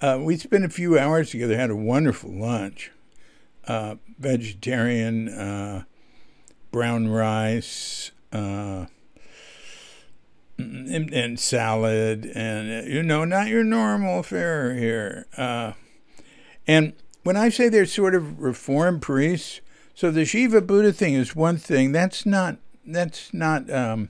uh, 0.00 0.18
we 0.20 0.36
spent 0.36 0.64
a 0.64 0.68
few 0.68 0.98
hours 0.98 1.30
together. 1.30 1.56
Had 1.56 1.70
a 1.70 1.76
wonderful 1.76 2.30
lunch, 2.30 2.90
uh, 3.66 3.96
vegetarian, 4.18 5.28
uh, 5.28 5.84
brown 6.70 7.08
rice, 7.08 8.10
uh, 8.32 8.86
and, 10.58 11.12
and, 11.12 11.40
salad, 11.40 12.30
and 12.34 12.86
you 12.88 13.02
know, 13.02 13.24
not 13.24 13.48
your 13.48 13.64
normal 13.64 14.22
fare 14.22 14.74
here. 14.74 15.26
and 16.66 16.92
when 17.22 17.36
I 17.36 17.48
say 17.48 17.68
they're 17.68 17.86
sort 17.86 18.14
of 18.14 18.40
reform 18.40 19.00
priests, 19.00 19.60
so 19.94 20.10
the 20.10 20.24
Shiva 20.24 20.62
Buddha 20.62 20.92
thing 20.92 21.14
is 21.14 21.36
one 21.36 21.58
thing. 21.58 21.92
That's 21.92 22.24
not 22.24 22.56
that's 22.86 23.34
not 23.34 23.70
um, 23.70 24.08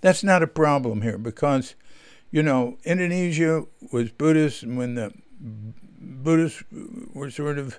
that's 0.00 0.22
not 0.22 0.42
a 0.42 0.46
problem 0.46 1.02
here 1.02 1.18
because 1.18 1.74
you 2.30 2.42
know 2.42 2.78
Indonesia 2.84 3.64
was 3.90 4.10
Buddhist, 4.10 4.62
and 4.62 4.78
when 4.78 4.94
the 4.94 5.12
Buddhists 5.44 6.64
were 7.12 7.30
sort 7.30 7.58
of 7.58 7.78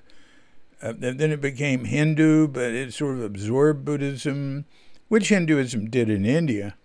uh, 0.82 0.94
then 0.98 1.32
it 1.32 1.42
became 1.42 1.86
Hindu, 1.86 2.48
but 2.48 2.72
it 2.74 2.94
sort 2.94 3.16
of 3.16 3.24
absorbed 3.24 3.86
Buddhism, 3.86 4.66
which 5.08 5.30
Hinduism 5.30 5.90
did 5.90 6.10
in 6.10 6.26
India. 6.26 6.76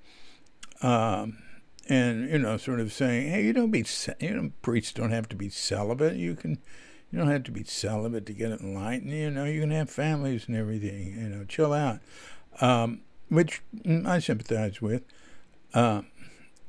Um, 0.81 1.39
and 1.89 2.31
you 2.31 2.39
know, 2.39 2.57
sort 2.57 2.81
of 2.81 2.93
saying, 2.93 3.31
hey, 3.31 3.45
you 3.45 3.53
don't 3.53 3.71
be, 3.71 3.85
you 4.21 4.31
know, 4.31 4.53
priests 4.63 4.93
don't 4.93 5.11
have 5.11 5.29
to 5.31 5.37
be 5.37 5.51
celibate. 5.51 6.17
You 6.17 6.35
can, 6.35 6.53
you 7.11 7.19
don't 7.19 7.29
have 7.29 7.43
to 7.45 7.51
be 7.51 7.65
celibate 7.65 8.27
to 8.27 8.33
get 8.33 8.53
enlightened. 8.53 9.11
You 9.11 9.31
know, 9.31 9.45
you 9.45 9.61
can 9.61 9.73
have 9.73 9.91
families 9.91 10.47
and 10.47 10.57
everything. 10.57 11.19
You 11.19 11.29
know, 11.29 11.45
chill 11.45 11.73
out. 11.73 11.99
Um, 12.61 13.01
which 13.29 13.63
I 14.07 14.19
sympathize 14.19 14.81
with. 14.81 15.03
Uh, 15.75 16.03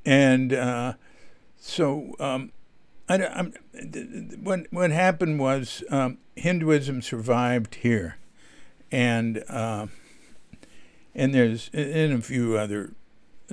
and 0.05 0.53
uh, 0.53 0.93
so 1.57 2.13
um, 2.19 2.51
what, 4.41 4.67
what 4.71 4.91
happened 4.91 5.39
was 5.39 5.83
um, 5.89 6.17
Hinduism 6.35 7.01
survived 7.01 7.75
here. 7.75 8.17
And, 8.91 9.43
uh, 9.47 9.87
and 11.15 11.33
there's 11.33 11.69
in 11.73 12.11
a 12.11 12.21
few 12.21 12.57
other 12.57 12.93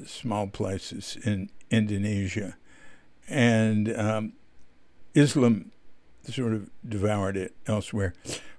small 0.04 0.46
places 0.46 1.16
in 1.24 1.50
Indonesia. 1.70 2.56
And 3.28 3.94
um, 3.96 4.32
Islam 5.14 5.72
sort 6.24 6.52
of 6.52 6.70
devoured 6.86 7.36
it 7.36 7.54
elsewhere, 7.66 8.14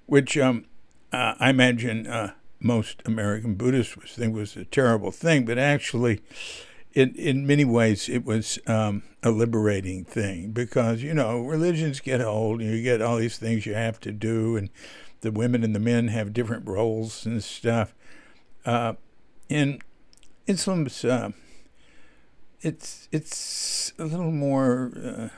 which 0.06 0.36
um, 0.36 0.64
uh, 1.12 1.34
I 1.38 1.50
imagine 1.50 2.06
uh, 2.06 2.32
most 2.60 3.02
American 3.06 3.54
Buddhists 3.54 3.96
would 3.96 4.08
think 4.08 4.34
was 4.34 4.56
a 4.56 4.64
terrible 4.64 5.10
thing, 5.10 5.44
but 5.44 5.58
actually, 5.58 6.20
in 6.92 7.14
in 7.14 7.46
many 7.46 7.64
ways, 7.64 8.08
it 8.08 8.24
was 8.24 8.58
um, 8.66 9.02
a 9.22 9.30
liberating 9.30 10.04
thing 10.04 10.50
because 10.50 11.02
you 11.02 11.14
know 11.14 11.40
religions 11.40 12.00
get 12.00 12.20
old, 12.20 12.60
and 12.60 12.70
you 12.70 12.82
get 12.82 13.02
all 13.02 13.16
these 13.16 13.38
things 13.38 13.66
you 13.66 13.74
have 13.74 14.00
to 14.00 14.12
do, 14.12 14.56
and 14.56 14.70
the 15.20 15.30
women 15.30 15.62
and 15.62 15.74
the 15.74 15.80
men 15.80 16.08
have 16.08 16.32
different 16.32 16.66
roles 16.66 17.26
and 17.26 17.42
stuff. 17.42 17.94
Uh, 18.64 18.94
in 19.48 19.80
Islam's, 20.46 21.04
uh, 21.04 21.30
it's 22.60 23.08
it's 23.12 23.92
a 23.98 24.04
little 24.04 24.32
more. 24.32 24.92
Uh, 24.96 25.28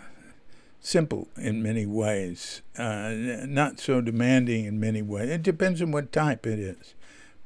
simple 0.84 1.28
in 1.36 1.62
many 1.62 1.86
ways, 1.86 2.60
uh, 2.76 3.14
not 3.46 3.78
so 3.78 4.00
demanding 4.00 4.64
in 4.64 4.80
many 4.80 5.00
ways. 5.00 5.30
It 5.30 5.42
depends 5.42 5.80
on 5.80 5.92
what 5.92 6.10
type 6.10 6.44
it 6.44 6.58
is. 6.58 6.94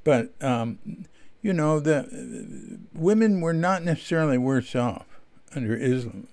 But 0.04 0.32
um, 0.42 0.78
you 1.43 1.52
know, 1.52 1.81
the 1.81 2.78
women 2.95 3.40
were 3.40 3.52
not 3.52 3.83
necessarily 3.83 4.38
worse 4.38 4.75
off 4.75 5.07
under 5.55 5.76
Islam 5.76 6.28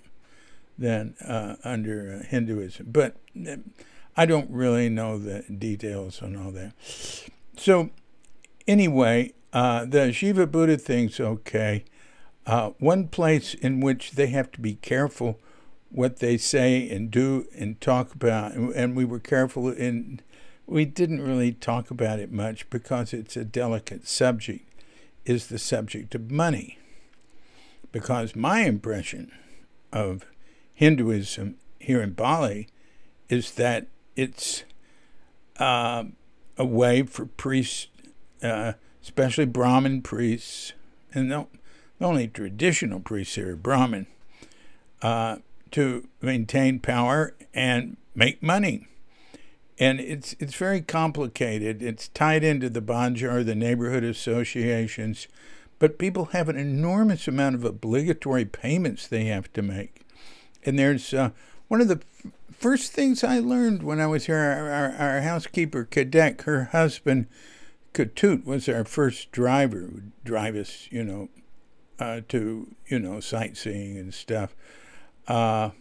than 0.78 1.16
uh, 1.26 1.56
under 1.64 2.24
Hinduism. 2.24 2.88
But 2.92 3.16
uh, 3.48 3.58
I 4.18 4.26
don't 4.26 4.50
really 4.50 4.90
know 4.90 5.18
the 5.18 5.42
details 5.44 6.22
on 6.22 6.36
all 6.36 6.52
that. 6.52 6.74
So, 7.58 7.90
anyway, 8.68 9.34
uh, 9.52 9.86
the 9.86 10.12
Shiva 10.12 10.48
Buddha 10.48 10.78
thing's 10.78 11.20
okay. 11.20 11.86
Uh, 12.46 12.72
one 12.80 13.08
place 13.08 13.54
in 13.54 13.80
which 13.80 14.12
they 14.12 14.28
have 14.28 14.52
to 14.52 14.60
be 14.60 14.76
careful 14.76 15.40
what 15.90 16.18
they 16.18 16.38
say 16.38 16.90
and 16.90 17.12
do 17.12 17.48
and 17.58 17.80
talk 17.80 18.14
about, 18.16 18.54
and, 18.54 18.74
and 18.74 18.96
we 18.96 19.06
were 19.06 19.20
careful 19.20 19.70
in 19.70 20.20
we 20.66 20.86
didn't 20.86 21.22
really 21.22 21.52
talk 21.52 21.92
about 21.92 22.20
it 22.20 22.32
much 22.32 22.70
because 22.70 23.14
it's 23.14 23.36
a 23.36 23.44
delicate 23.44 24.08
subject, 24.08 24.66
is 25.26 25.48
the 25.48 25.60
subject 25.60 26.16
of 26.16 26.32
money. 26.32 26.78
Because 27.92 28.36
my 28.36 28.62
impression 28.62 29.32
of 29.92 30.26
Hinduism 30.74 31.56
here 31.80 32.02
in 32.02 32.14
Bali 32.14 32.68
is 33.30 33.52
that 33.52 33.88
it's 34.16 34.64
uh, 35.58 36.06
a 36.58 36.66
way 36.66 37.04
for 37.04 37.26
priests, 37.26 37.88
uh, 38.42 38.74
especially 39.02 39.46
Brahmin 39.46 40.02
priests, 40.02 40.74
and 41.14 41.32
the, 41.32 41.48
only 42.02 42.28
traditional 42.28 43.00
priests 43.00 43.36
here 43.36 43.54
are 43.54 43.56
Brahmin, 43.56 44.08
uh, 45.02 45.38
to 45.72 46.08
maintain 46.22 46.80
power 46.80 47.34
and 47.54 47.98
make 48.16 48.44
money 48.44 48.88
and 49.80 50.00
it's 50.00 50.36
it's 50.40 50.56
very 50.56 50.82
complicated. 50.82 51.82
It's 51.82 52.08
tied 52.10 52.44
into 52.44 52.70
the 52.70 52.82
Banjar, 52.82 53.46
the 53.46 53.56
neighborhood 53.56 54.04
associations, 54.04 55.28
but 55.80 55.98
people 55.98 56.26
have 56.26 56.50
an 56.50 56.58
enormous 56.58 57.28
amount 57.28 57.56
of 57.56 57.66
obligatory 57.66 58.46
payments 58.46 59.08
they 59.08 59.26
have 59.26 59.52
to 59.54 59.62
make. 59.62 60.02
And 60.66 60.78
there's 60.78 61.14
uh, 61.14 61.32
one 61.68 61.82
of 61.82 61.88
the 61.88 62.02
first 62.52 62.94
things 62.94 63.24
I 63.24 63.40
learned 63.40 63.84
when 63.84 64.00
I 64.00 64.08
was 64.08 64.28
here, 64.28 64.38
our, 64.38 64.70
our, 64.70 64.92
our 64.92 65.22
housekeeper, 65.22 65.86
Kadek, 65.86 66.44
her 66.44 66.66
husband, 66.66 67.28
Katut, 67.94 68.46
was 68.46 68.70
our 68.70 68.86
first 68.86 69.32
driver, 69.32 69.90
would 69.92 70.12
drive 70.24 70.56
us, 70.56 70.88
you 70.90 71.04
know, 71.04 71.30
uh, 72.00 72.22
to, 72.30 72.74
you 72.88 73.00
know, 73.00 73.20
sightseeing 73.20 73.98
and 73.98 74.14
stuff. 74.14 74.56
Uh, 75.28 75.72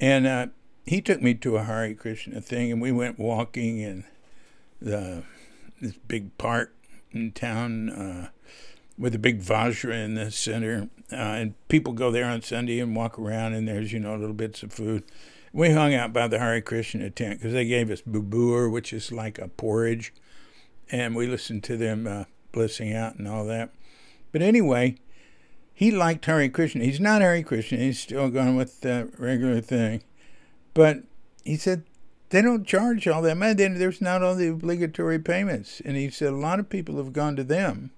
and 0.00 0.26
uh, 0.26 0.46
he 0.84 1.00
took 1.00 1.22
me 1.22 1.34
to 1.34 1.56
a 1.56 1.64
Hare 1.64 1.94
Krishna 1.94 2.40
thing, 2.40 2.70
and 2.70 2.80
we 2.80 2.92
went 2.92 3.18
walking 3.18 3.78
in 3.78 4.04
the 4.80 5.22
this 5.80 5.96
big 6.08 6.36
park 6.38 6.74
in 7.10 7.32
town 7.32 7.90
uh, 7.90 8.28
with 8.98 9.14
a 9.14 9.18
big 9.18 9.40
Vajra 9.40 10.04
in 10.04 10.14
the 10.14 10.30
center. 10.30 10.88
Uh, 11.12 11.16
and 11.16 11.68
people 11.68 11.92
go 11.92 12.10
there 12.10 12.26
on 12.26 12.42
Sunday 12.42 12.80
and 12.80 12.94
walk 12.94 13.18
around, 13.18 13.54
and 13.54 13.66
there's, 13.66 13.92
you 13.92 14.00
know, 14.00 14.16
little 14.16 14.34
bits 14.34 14.62
of 14.62 14.72
food. 14.72 15.04
We 15.52 15.70
hung 15.70 15.94
out 15.94 16.12
by 16.12 16.28
the 16.28 16.38
Hare 16.38 16.60
Krishna 16.60 17.10
tent 17.10 17.38
because 17.38 17.52
they 17.52 17.64
gave 17.64 17.90
us 17.90 18.02
bubur, 18.02 18.70
which 18.70 18.92
is 18.92 19.12
like 19.12 19.38
a 19.38 19.48
porridge, 19.48 20.12
and 20.90 21.14
we 21.14 21.26
listened 21.26 21.64
to 21.64 21.76
them 21.76 22.06
uh, 22.06 22.24
out 22.56 23.16
and 23.16 23.28
all 23.28 23.44
that. 23.46 23.70
But 24.32 24.42
anyway, 24.42 24.96
he 25.72 25.90
liked 25.90 26.24
Hare 26.26 26.48
Krishna. 26.48 26.84
He's 26.84 27.00
not 27.00 27.22
Hare 27.22 27.42
Krishna. 27.42 27.78
He's 27.78 28.00
still 28.00 28.28
going 28.30 28.56
with 28.56 28.80
the 28.80 29.10
regular 29.18 29.60
thing. 29.60 30.02
But 30.74 31.04
he 31.44 31.56
said 31.56 31.84
they 32.30 32.42
don't 32.42 32.66
charge 32.66 33.06
all 33.06 33.22
that 33.22 33.36
money. 33.36 33.54
There's 33.54 34.00
not 34.00 34.22
all 34.22 34.34
the 34.34 34.48
obligatory 34.48 35.18
payments. 35.18 35.80
And 35.84 35.96
he 35.96 36.10
said 36.10 36.32
a 36.32 36.36
lot 36.36 36.58
of 36.58 36.68
people 36.68 36.96
have 36.96 37.12
gone 37.12 37.36
to 37.36 37.44
them 37.44 37.92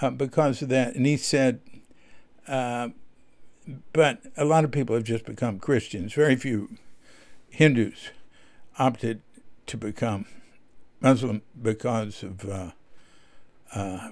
uh, 0.00 0.10
because 0.10 0.62
of 0.62 0.70
that. 0.70 0.94
And 0.94 1.04
he 1.06 1.16
said, 1.16 1.60
uh, 2.48 2.88
but 3.92 4.22
a 4.36 4.44
lot 4.44 4.64
of 4.64 4.70
people 4.70 4.94
have 4.94 5.04
just 5.04 5.26
become 5.26 5.58
Christians. 5.58 6.14
Very 6.14 6.36
few 6.36 6.70
Hindus 7.50 8.10
opted 8.78 9.20
to 9.66 9.76
become 9.76 10.26
Muslim 11.00 11.42
because 11.60 12.22
of 12.22 12.44
uh, 12.48 12.70
uh, 13.74 14.10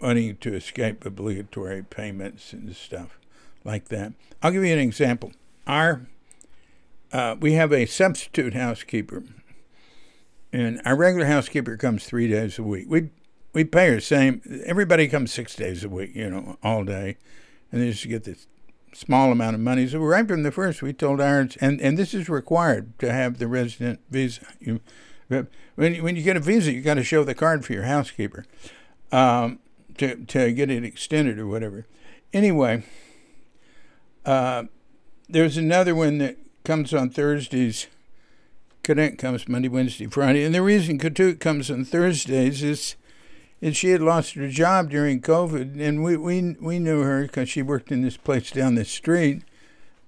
wanting 0.00 0.36
to 0.36 0.54
escape 0.54 1.04
obligatory 1.04 1.82
payments 1.82 2.52
and 2.52 2.74
stuff 2.74 3.18
like 3.64 3.88
that. 3.88 4.12
I'll 4.42 4.52
give 4.52 4.64
you 4.64 4.72
an 4.72 4.78
example. 4.78 5.32
Our 5.66 6.06
uh, 7.12 7.36
we 7.38 7.52
have 7.52 7.72
a 7.72 7.86
substitute 7.86 8.54
housekeeper, 8.54 9.22
and 10.52 10.80
our 10.84 10.96
regular 10.96 11.26
housekeeper 11.26 11.76
comes 11.76 12.04
three 12.04 12.28
days 12.28 12.58
a 12.58 12.62
week. 12.62 12.86
We 12.88 13.10
we 13.52 13.64
pay 13.64 13.88
her 13.88 14.00
same. 14.00 14.40
Everybody 14.64 15.08
comes 15.08 15.32
six 15.32 15.54
days 15.54 15.84
a 15.84 15.88
week, 15.88 16.14
you 16.14 16.30
know, 16.30 16.56
all 16.62 16.84
day, 16.84 17.18
and 17.70 17.82
they 17.82 17.90
just 17.90 18.08
get 18.08 18.24
this 18.24 18.46
small 18.94 19.32
amount 19.32 19.54
of 19.54 19.60
money. 19.60 19.86
So 19.86 19.98
right 19.98 20.26
from 20.26 20.42
the 20.42 20.52
first, 20.52 20.82
we 20.82 20.92
told 20.92 21.20
ours, 21.20 21.56
and 21.60 21.80
and 21.80 21.98
this 21.98 22.14
is 22.14 22.28
required 22.28 22.98
to 23.00 23.12
have 23.12 23.38
the 23.38 23.46
resident 23.46 24.00
visa. 24.10 24.46
You, 24.60 24.80
when 25.28 25.96
when 25.96 26.16
you 26.16 26.22
get 26.22 26.36
a 26.36 26.40
visa, 26.40 26.72
you 26.72 26.80
got 26.80 26.94
to 26.94 27.04
show 27.04 27.24
the 27.24 27.34
card 27.34 27.64
for 27.64 27.72
your 27.72 27.84
housekeeper, 27.84 28.46
um, 29.10 29.58
to 29.98 30.16
to 30.16 30.52
get 30.52 30.70
it 30.70 30.84
extended 30.84 31.38
or 31.38 31.46
whatever. 31.46 31.86
Anyway, 32.32 32.84
uh, 34.24 34.64
there's 35.28 35.56
another 35.56 35.94
one 35.94 36.18
that 36.18 36.36
comes 36.64 36.94
on 36.94 37.10
Thursdays. 37.10 37.86
Kadek 38.82 39.18
comes 39.18 39.48
Monday, 39.48 39.68
Wednesday, 39.68 40.06
Friday. 40.06 40.44
And 40.44 40.54
the 40.54 40.62
reason 40.62 40.98
Katut 40.98 41.38
comes 41.38 41.70
on 41.70 41.84
Thursdays 41.84 42.62
is, 42.62 42.96
is 43.60 43.76
she 43.76 43.90
had 43.90 44.00
lost 44.00 44.34
her 44.34 44.48
job 44.48 44.90
during 44.90 45.20
COVID, 45.20 45.80
and 45.80 46.02
we, 46.02 46.16
we, 46.16 46.56
we 46.60 46.78
knew 46.78 47.02
her 47.02 47.22
because 47.22 47.48
she 47.48 47.62
worked 47.62 47.92
in 47.92 48.02
this 48.02 48.16
place 48.16 48.50
down 48.50 48.74
the 48.74 48.84
street, 48.84 49.42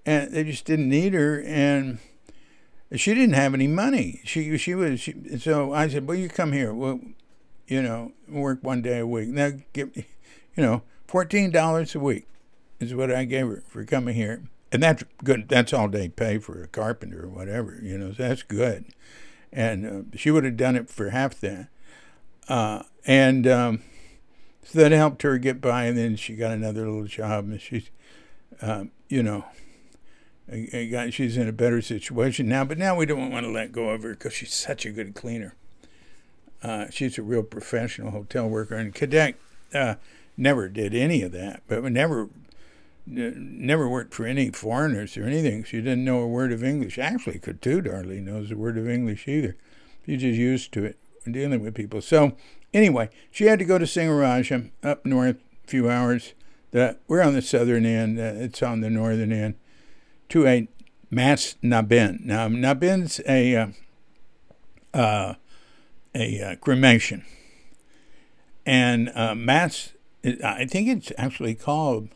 and 0.04 0.32
they 0.32 0.42
just 0.42 0.64
didn't 0.64 0.88
need 0.88 1.14
her, 1.14 1.40
and 1.42 1.98
she 2.96 3.14
didn't 3.14 3.34
have 3.34 3.54
any 3.54 3.68
money. 3.68 4.20
She 4.24 4.56
she 4.58 4.74
was 4.74 5.00
she, 5.00 5.14
so 5.38 5.72
I 5.72 5.88
said, 5.88 6.06
well, 6.06 6.16
you 6.16 6.28
come 6.28 6.52
here. 6.52 6.72
Well, 6.72 7.00
you 7.66 7.82
know, 7.82 8.12
work 8.28 8.58
one 8.62 8.82
day 8.82 8.98
a 8.98 9.06
week. 9.06 9.28
Now 9.28 9.52
give, 9.72 9.96
you 9.96 10.04
know, 10.56 10.82
fourteen 11.06 11.50
dollars 11.50 11.94
a 11.94 12.00
week 12.00 12.26
is 12.80 12.94
what 12.94 13.10
I 13.10 13.24
gave 13.24 13.46
her 13.46 13.62
for 13.68 13.84
coming 13.84 14.14
here 14.14 14.42
and 14.74 14.82
that's 14.82 15.04
good. 15.22 15.48
That's 15.48 15.72
all 15.72 15.88
they 15.88 16.08
pay 16.08 16.38
for 16.38 16.60
a 16.60 16.66
carpenter 16.66 17.26
or 17.26 17.28
whatever, 17.28 17.78
you 17.80 17.96
know. 17.96 18.12
So 18.12 18.24
that's 18.24 18.42
good. 18.42 18.86
And 19.52 19.86
uh, 19.86 20.16
she 20.18 20.32
would 20.32 20.42
have 20.42 20.56
done 20.56 20.74
it 20.74 20.90
for 20.90 21.10
half 21.10 21.38
that. 21.42 21.68
Uh, 22.48 22.82
and 23.06 23.46
um, 23.46 23.82
so 24.64 24.80
that 24.80 24.90
helped 24.90 25.22
her 25.22 25.38
get 25.38 25.60
by. 25.60 25.84
And 25.84 25.96
then 25.96 26.16
she 26.16 26.34
got 26.34 26.50
another 26.50 26.88
little 26.88 27.04
job, 27.04 27.44
and 27.44 27.60
she's, 27.60 27.88
um, 28.60 28.90
you 29.08 29.22
know, 29.22 29.44
got, 30.90 31.12
she's 31.12 31.36
in 31.36 31.46
a 31.46 31.52
better 31.52 31.80
situation 31.80 32.48
now. 32.48 32.64
But 32.64 32.76
now 32.76 32.96
we 32.96 33.06
don't 33.06 33.30
want 33.30 33.46
to 33.46 33.52
let 33.52 33.70
go 33.70 33.90
of 33.90 34.02
her 34.02 34.10
because 34.10 34.32
she's 34.32 34.52
such 34.52 34.84
a 34.84 34.90
good 34.90 35.14
cleaner. 35.14 35.54
Uh, 36.64 36.86
she's 36.90 37.16
a 37.16 37.22
real 37.22 37.44
professional 37.44 38.10
hotel 38.10 38.48
worker, 38.48 38.74
and 38.74 38.92
Kadek 38.92 39.34
uh, 39.72 39.94
never 40.36 40.68
did 40.68 40.96
any 40.96 41.22
of 41.22 41.30
that, 41.30 41.62
but 41.68 41.84
never 41.84 42.28
never 43.06 43.88
worked 43.88 44.14
for 44.14 44.26
any 44.26 44.50
foreigners 44.50 45.16
or 45.16 45.24
anything. 45.24 45.64
She 45.64 45.78
didn't 45.78 46.04
know 46.04 46.20
a 46.20 46.28
word 46.28 46.52
of 46.52 46.64
English. 46.64 46.98
Actually, 46.98 47.38
could 47.38 47.60
too. 47.60 47.80
Darley 47.80 48.20
knows 48.20 48.50
a 48.50 48.56
word 48.56 48.78
of 48.78 48.88
English 48.88 49.28
either. 49.28 49.56
She's 50.06 50.22
just 50.22 50.38
used 50.38 50.72
to 50.72 50.84
it 50.84 50.98
dealing 51.30 51.62
with 51.62 51.74
people. 51.74 52.00
So 52.00 52.36
anyway, 52.72 53.10
she 53.30 53.44
had 53.44 53.58
to 53.58 53.64
go 53.64 53.78
to 53.78 53.84
Singaraja 53.84 54.70
up 54.82 55.04
north, 55.04 55.36
a 55.64 55.68
few 55.68 55.90
hours. 55.90 56.34
We're 56.72 57.22
on 57.22 57.34
the 57.34 57.42
southern 57.42 57.86
end. 57.86 58.18
Uh, 58.18 58.32
it's 58.36 58.62
on 58.62 58.80
the 58.80 58.90
northern 58.90 59.32
end 59.32 59.54
to 60.30 60.46
a 60.46 60.68
Mas 61.10 61.56
Ngaben. 61.62 62.24
Now 62.24 62.48
Ngaben's 62.48 63.20
a 63.28 63.56
uh, 63.56 63.66
uh, 64.92 65.34
a 66.14 66.40
uh, 66.40 66.56
cremation, 66.56 67.24
and 68.66 69.10
uh, 69.14 69.34
Mass. 69.34 69.92
I 70.42 70.64
think 70.64 70.88
it's 70.88 71.12
actually 71.18 71.54
called 71.54 72.08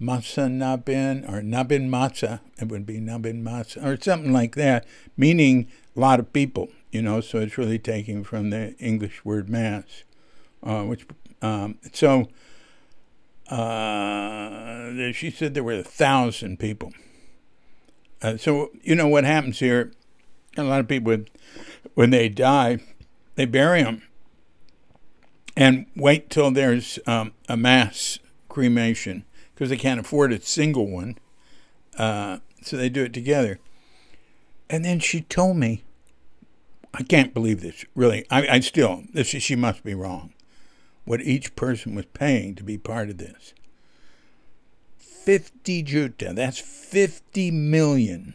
Matza 0.00 0.48
Ngaben 0.48 1.26
or 1.28 1.40
Ngaben 1.40 1.88
Matza, 1.88 2.40
it 2.58 2.68
would 2.68 2.84
be 2.84 2.98
Ngaben 2.98 3.42
Matza 3.42 3.84
or 3.84 4.00
something 4.00 4.32
like 4.32 4.54
that, 4.54 4.86
meaning 5.16 5.68
a 5.96 6.00
lot 6.00 6.20
of 6.20 6.32
people, 6.32 6.68
you 6.92 7.00
know, 7.00 7.20
so 7.20 7.38
it's 7.38 7.56
really 7.56 7.78
taken 7.78 8.22
from 8.22 8.50
the 8.50 8.74
English 8.78 9.24
word 9.24 9.48
mass, 9.48 10.04
uh, 10.62 10.82
which, 10.82 11.06
um, 11.40 11.78
so 11.92 12.28
uh, 13.48 15.12
she 15.12 15.30
said 15.30 15.54
there 15.54 15.64
were 15.64 15.72
a 15.74 15.82
thousand 15.82 16.58
people. 16.58 16.92
Uh, 18.20 18.36
so, 18.36 18.70
you 18.82 18.94
know, 18.94 19.08
what 19.08 19.24
happens 19.24 19.60
here, 19.60 19.92
a 20.56 20.62
lot 20.62 20.80
of 20.80 20.88
people, 20.88 21.24
when 21.94 22.10
they 22.10 22.28
die, 22.28 22.78
they 23.36 23.46
bury 23.46 23.82
them 23.82 24.02
and 25.56 25.86
wait 25.96 26.28
till 26.28 26.50
there's 26.50 26.98
um, 27.06 27.32
a 27.48 27.56
mass 27.56 28.18
cremation 28.48 29.24
because 29.56 29.70
they 29.70 29.76
can't 29.78 29.98
afford 29.98 30.34
a 30.34 30.40
single 30.40 30.86
one. 30.86 31.16
Uh, 31.96 32.40
so 32.60 32.76
they 32.76 32.90
do 32.90 33.04
it 33.04 33.14
together. 33.14 33.58
And 34.68 34.84
then 34.84 35.00
she 35.00 35.22
told 35.22 35.56
me, 35.56 35.82
I 36.92 37.02
can't 37.02 37.32
believe 37.32 37.62
this, 37.62 37.86
really. 37.94 38.26
I, 38.30 38.46
I 38.48 38.60
still, 38.60 39.04
this 39.14 39.32
is, 39.34 39.42
she 39.42 39.56
must 39.56 39.82
be 39.82 39.94
wrong. 39.94 40.34
What 41.06 41.22
each 41.22 41.56
person 41.56 41.94
was 41.94 42.04
paying 42.06 42.54
to 42.56 42.62
be 42.62 42.76
part 42.76 43.08
of 43.08 43.16
this. 43.16 43.54
50 44.98 45.82
juta, 45.82 46.34
that's 46.34 46.58
50 46.58 47.50
million. 47.50 48.34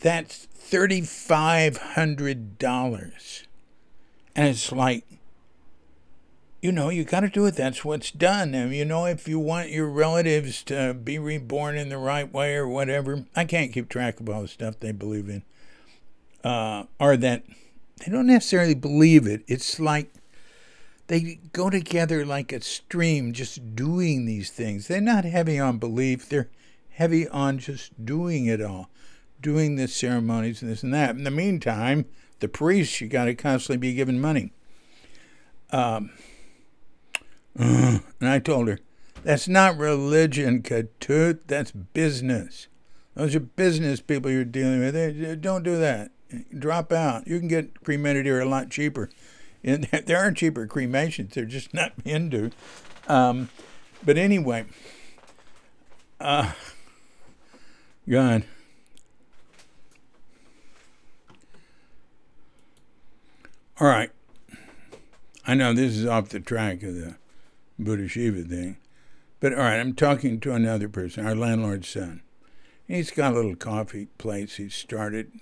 That's 0.00 0.46
$3,500. 0.70 3.46
And 4.36 4.48
it's 4.48 4.72
like, 4.72 5.06
you 6.60 6.72
know, 6.72 6.88
you 6.88 7.04
got 7.04 7.20
to 7.20 7.28
do 7.28 7.46
it. 7.46 7.54
That's 7.54 7.84
what's 7.84 8.10
done. 8.10 8.54
And, 8.54 8.74
you 8.74 8.84
know, 8.84 9.04
if 9.04 9.28
you 9.28 9.38
want 9.38 9.70
your 9.70 9.88
relatives 9.88 10.62
to 10.64 10.94
be 10.94 11.18
reborn 11.18 11.76
in 11.76 11.88
the 11.88 11.98
right 11.98 12.32
way 12.32 12.54
or 12.56 12.66
whatever, 12.66 13.24
I 13.34 13.44
can't 13.44 13.72
keep 13.72 13.88
track 13.88 14.20
of 14.20 14.28
all 14.28 14.42
the 14.42 14.48
stuff 14.48 14.80
they 14.80 14.92
believe 14.92 15.28
in. 15.28 15.42
Uh, 16.42 16.84
or 16.98 17.16
that 17.16 17.44
they 17.98 18.12
don't 18.12 18.26
necessarily 18.26 18.74
believe 18.74 19.26
it. 19.26 19.42
It's 19.46 19.78
like 19.80 20.12
they 21.08 21.38
go 21.52 21.70
together 21.70 22.24
like 22.24 22.52
a 22.52 22.60
stream, 22.60 23.32
just 23.32 23.76
doing 23.76 24.24
these 24.26 24.50
things. 24.50 24.88
They're 24.88 25.00
not 25.00 25.24
heavy 25.24 25.58
on 25.58 25.78
belief, 25.78 26.28
they're 26.28 26.48
heavy 26.90 27.28
on 27.28 27.58
just 27.58 28.04
doing 28.04 28.46
it 28.46 28.62
all, 28.62 28.90
doing 29.40 29.76
the 29.76 29.88
ceremonies 29.88 30.62
and 30.62 30.70
this 30.70 30.82
and 30.82 30.94
that. 30.94 31.10
In 31.10 31.24
the 31.24 31.30
meantime, 31.30 32.06
the 32.40 32.48
priests, 32.48 33.00
you 33.00 33.08
got 33.08 33.26
to 33.26 33.34
constantly 33.34 33.76
be 33.76 33.94
giving 33.94 34.20
money. 34.20 34.52
Um, 35.70 36.10
Mm. 37.56 38.02
And 38.20 38.28
I 38.28 38.38
told 38.38 38.68
her, 38.68 38.78
that's 39.22 39.48
not 39.48 39.76
religion, 39.76 40.62
Katut. 40.62 41.40
That's 41.46 41.72
business. 41.72 42.68
Those 43.14 43.34
are 43.34 43.40
business 43.40 44.00
people 44.00 44.30
you're 44.30 44.44
dealing 44.44 44.80
with. 44.80 44.94
They, 44.94 45.34
don't 45.36 45.62
do 45.62 45.78
that. 45.78 46.10
Drop 46.56 46.92
out. 46.92 47.26
You 47.26 47.38
can 47.38 47.48
get 47.48 47.82
cremated 47.82 48.26
here 48.26 48.40
a 48.40 48.46
lot 48.46 48.70
cheaper. 48.70 49.10
And 49.64 49.82
there 49.84 50.18
are 50.18 50.30
cheaper 50.30 50.68
cremations. 50.68 51.34
They're 51.34 51.44
just 51.44 51.74
not 51.74 51.92
Hindu. 52.04 52.50
Um, 53.08 53.48
but 54.04 54.16
anyway, 54.16 54.66
uh, 56.20 56.52
God. 58.08 58.44
All 63.80 63.88
right. 63.88 64.10
I 65.44 65.54
know 65.54 65.72
this 65.72 65.96
is 65.96 66.06
off 66.06 66.28
the 66.28 66.38
track 66.38 66.84
of 66.84 66.94
the 66.94 67.16
Buddha 67.78 68.08
Shiva 68.08 68.42
thing, 68.42 68.78
but 69.40 69.52
all 69.52 69.60
right, 69.60 69.78
I'm 69.78 69.94
talking 69.94 70.40
to 70.40 70.52
another 70.52 70.88
person, 70.88 71.26
our 71.26 71.34
landlord's 71.34 71.88
son. 71.88 72.22
He's 72.86 73.10
got 73.10 73.32
a 73.32 73.36
little 73.36 73.56
coffee 73.56 74.06
place 74.18 74.56
he 74.56 74.68
started 74.68 75.32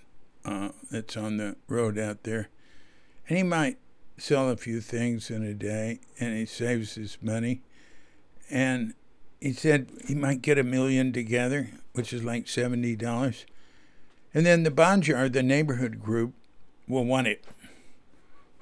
uh, 0.44 0.70
that's 0.90 1.16
on 1.16 1.36
the 1.36 1.56
road 1.68 1.98
out 1.98 2.24
there, 2.24 2.48
and 3.28 3.36
he 3.36 3.44
might 3.44 3.78
sell 4.16 4.48
a 4.48 4.56
few 4.56 4.80
things 4.80 5.30
in 5.30 5.42
a 5.42 5.54
day, 5.54 6.00
and 6.18 6.36
he 6.36 6.46
saves 6.46 6.94
his 6.94 7.18
money. 7.20 7.62
And 8.50 8.94
he 9.40 9.52
said 9.52 9.88
he 10.06 10.14
might 10.14 10.42
get 10.42 10.58
a 10.58 10.62
million 10.62 11.12
together, 11.12 11.70
which 11.92 12.12
is 12.12 12.24
like 12.24 12.48
seventy 12.48 12.96
dollars, 12.96 13.46
and 14.32 14.44
then 14.44 14.62
the 14.62 14.70
Banjar, 14.70 15.32
the 15.32 15.42
neighborhood 15.42 16.02
group, 16.02 16.34
will 16.88 17.04
want 17.04 17.26
it. 17.26 17.44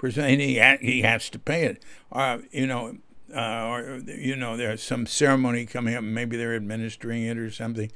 And 0.01 0.41
he 0.41 0.61
he 0.81 1.01
has 1.01 1.29
to 1.29 1.39
pay 1.39 1.63
it. 1.63 1.83
Uh, 2.11 2.39
you 2.51 2.67
know, 2.67 2.97
uh, 3.35 3.67
or 3.67 4.01
you 4.05 4.35
know, 4.35 4.55
there's 4.57 4.83
some 4.83 5.05
ceremony 5.05 5.65
coming 5.65 5.95
up. 5.95 6.03
Maybe 6.03 6.37
they're 6.37 6.55
administering 6.55 7.23
it 7.23 7.37
or 7.37 7.51
something. 7.51 7.91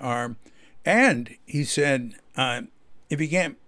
Or, 0.00 0.36
and 0.84 1.36
he 1.46 1.64
said 1.64 2.14
uh, 2.36 2.62
if 3.10 3.20
he 3.20 3.28
can't, 3.28 3.58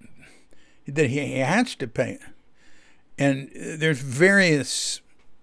that 0.86 1.10
he 1.10 1.38
has 1.38 1.74
to 1.76 1.86
pay. 1.86 2.18
And 3.18 3.50
there's 3.54 4.00
various 4.00 5.00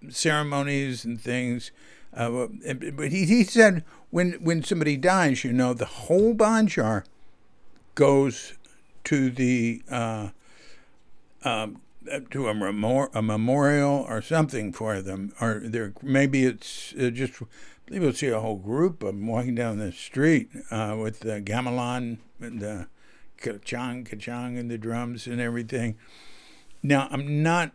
ceremonies 0.08 1.04
and 1.04 1.20
things. 1.20 1.70
Uh, 2.14 2.46
but 2.94 3.10
he, 3.10 3.26
he 3.26 3.44
said 3.44 3.84
when 4.10 4.32
when 4.34 4.62
somebody 4.62 4.96
dies, 4.96 5.44
you 5.44 5.52
know, 5.52 5.74
the 5.74 5.84
whole 5.84 6.34
banjar 6.34 7.04
goes 7.94 8.54
to 9.04 9.30
the 9.30 9.82
uh, 9.90 10.30
um, 11.44 11.80
to 12.30 12.48
a, 12.48 12.54
memor- 12.54 13.10
a 13.14 13.22
memorial 13.22 14.04
or 14.08 14.22
something 14.22 14.72
for 14.72 15.02
them, 15.02 15.32
or 15.40 15.60
there 15.64 15.92
maybe 16.02 16.44
it's 16.44 16.92
just. 16.92 17.42
You'll 17.88 18.12
see 18.14 18.26
a 18.26 18.40
whole 18.40 18.56
group 18.56 19.04
of 19.04 19.14
them 19.14 19.28
walking 19.28 19.54
down 19.54 19.78
the 19.78 19.92
street 19.92 20.50
uh, 20.72 20.96
with 21.00 21.20
the 21.20 21.40
gamelan 21.40 22.18
and 22.40 22.60
the 22.60 22.88
ka-chang, 23.40 24.02
ka-chang, 24.02 24.58
and 24.58 24.68
the 24.68 24.76
drums 24.76 25.28
and 25.28 25.40
everything. 25.40 25.96
Now, 26.82 27.06
I'm 27.12 27.44
not, 27.44 27.70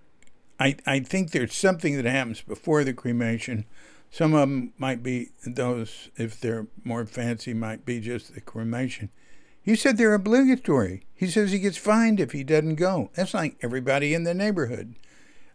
I, 0.60 0.76
I 0.86 1.00
think 1.00 1.32
there's 1.32 1.56
something 1.56 1.96
that 1.96 2.04
happens 2.04 2.42
before 2.42 2.84
the 2.84 2.92
cremation. 2.94 3.64
Some 4.10 4.34
of 4.34 4.42
them 4.42 4.74
might 4.78 5.02
be 5.02 5.30
those, 5.48 6.10
if 6.18 6.42
they're 6.42 6.68
more 6.84 7.06
fancy, 7.06 7.54
might 7.54 7.86
be 7.86 8.02
just 8.02 8.36
the 8.36 8.42
cremation. 8.42 9.12
He 9.64 9.76
said 9.76 9.98
they're 9.98 10.14
obligatory. 10.14 11.06
He 11.16 11.28
says 11.28 11.52
he 11.52 11.60
gets 11.60 11.78
fined 11.78 12.20
if 12.20 12.32
he 12.32 12.44
doesn't 12.44 12.76
go. 12.76 13.10
That's 13.14 13.34
like 13.34 13.58
everybody 13.62 14.14
in 14.14 14.24
the 14.24 14.34
neighborhood. 14.34 14.96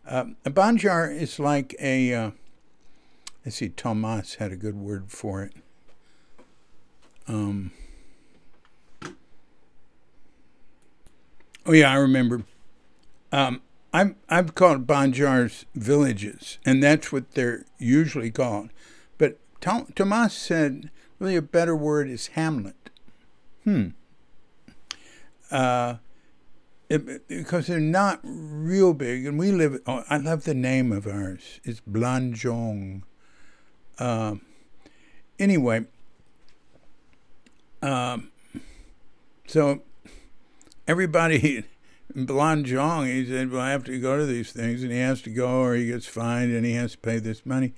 Uh, 0.06 0.26
a 0.44 0.50
banjar 0.50 1.12
is 1.12 1.40
like 1.40 1.74
a, 1.80 2.14
uh, 2.14 2.30
let's 3.44 3.56
see, 3.56 3.70
Tomas 3.70 4.36
had 4.36 4.52
a 4.52 4.56
good 4.56 4.76
word 4.76 5.10
for 5.10 5.42
it. 5.42 5.52
Um, 7.26 7.72
oh 11.64 11.72
yeah, 11.72 11.90
I 11.90 11.96
remember. 11.96 12.44
Um, 13.32 13.60
I've 13.92 14.14
I've 14.28 14.54
called 14.54 14.86
banjars 14.86 15.64
villages, 15.74 16.58
and 16.64 16.82
that's 16.82 17.10
what 17.10 17.32
they're 17.32 17.64
usually 17.78 18.30
called. 18.30 18.70
But 19.18 19.38
Tomas 19.60 20.34
said 20.34 20.90
really 21.18 21.34
a 21.34 21.42
better 21.42 21.74
word 21.74 22.08
is 22.08 22.28
hamlet. 22.28 22.85
Hmm. 23.66 23.88
Uh, 25.50 25.96
it, 26.88 27.26
because 27.26 27.66
they're 27.66 27.80
not 27.80 28.20
real 28.22 28.94
big, 28.94 29.26
and 29.26 29.36
we 29.40 29.50
live. 29.50 29.80
Oh, 29.88 30.04
I 30.08 30.18
love 30.18 30.44
the 30.44 30.54
name 30.54 30.92
of 30.92 31.08
ours. 31.08 31.58
It's 31.64 31.80
Blanjong. 31.80 33.02
Uh, 33.98 34.36
anyway, 35.40 35.86
um, 37.82 38.30
so 39.48 39.82
everybody 40.86 41.64
Blanjong, 42.14 43.12
he 43.12 43.26
said, 43.26 43.50
"Well, 43.50 43.62
I 43.62 43.70
have 43.70 43.82
to 43.84 43.98
go 43.98 44.16
to 44.16 44.26
these 44.26 44.52
things," 44.52 44.84
and 44.84 44.92
he 44.92 44.98
has 44.98 45.22
to 45.22 45.30
go, 45.30 45.62
or 45.62 45.74
he 45.74 45.88
gets 45.88 46.06
fined, 46.06 46.54
and 46.54 46.64
he 46.64 46.74
has 46.74 46.92
to 46.92 46.98
pay 46.98 47.18
this 47.18 47.44
money. 47.44 47.74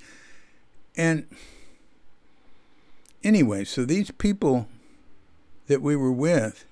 And 0.99 1.27
anyway, 3.25 3.65
so 3.65 3.87
these 3.87 4.11
people 4.11 4.69
that 5.69 5.83
we 5.83 5.95
were 5.95 6.13
with 6.13 6.65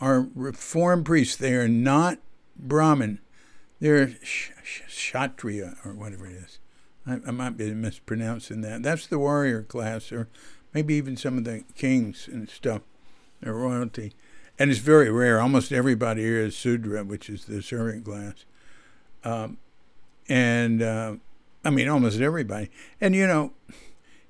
are 0.00 0.26
reformed 0.34 1.06
priests. 1.06 1.36
They 1.36 1.54
are 1.54 1.68
not 1.68 2.18
Brahmin. 2.58 3.20
They're 3.80 4.08
Kshatriya 4.08 5.76
or 5.84 5.92
whatever 5.92 6.26
it 6.26 6.32
is. 6.32 6.58
I, 7.06 7.20
I, 7.26 7.30
might 7.30 7.56
be 7.56 7.72
mispronouncing 7.72 8.60
that. 8.62 8.82
That's 8.82 9.06
the 9.06 9.18
warrior 9.18 9.62
class, 9.62 10.10
or 10.10 10.28
maybe 10.74 10.94
even 10.94 11.16
some 11.16 11.38
of 11.38 11.44
the 11.44 11.64
kings 11.76 12.28
and 12.30 12.50
stuff, 12.50 12.82
the 13.40 13.52
royalty. 13.52 14.12
And 14.58 14.70
it's 14.70 14.80
very 14.80 15.10
rare. 15.10 15.40
Almost 15.40 15.70
everybody 15.70 16.22
here 16.22 16.40
is 16.40 16.56
Sudra, 16.56 17.04
which 17.04 17.30
is 17.30 17.44
the 17.44 17.62
servant 17.62 18.04
class. 18.04 18.44
Um, 19.22 19.58
and 20.28 20.82
uh, 20.82 21.14
I 21.64 21.70
mean, 21.70 21.88
almost 21.88 22.20
everybody. 22.20 22.70
And 23.00 23.14
you 23.14 23.26
know, 23.26 23.52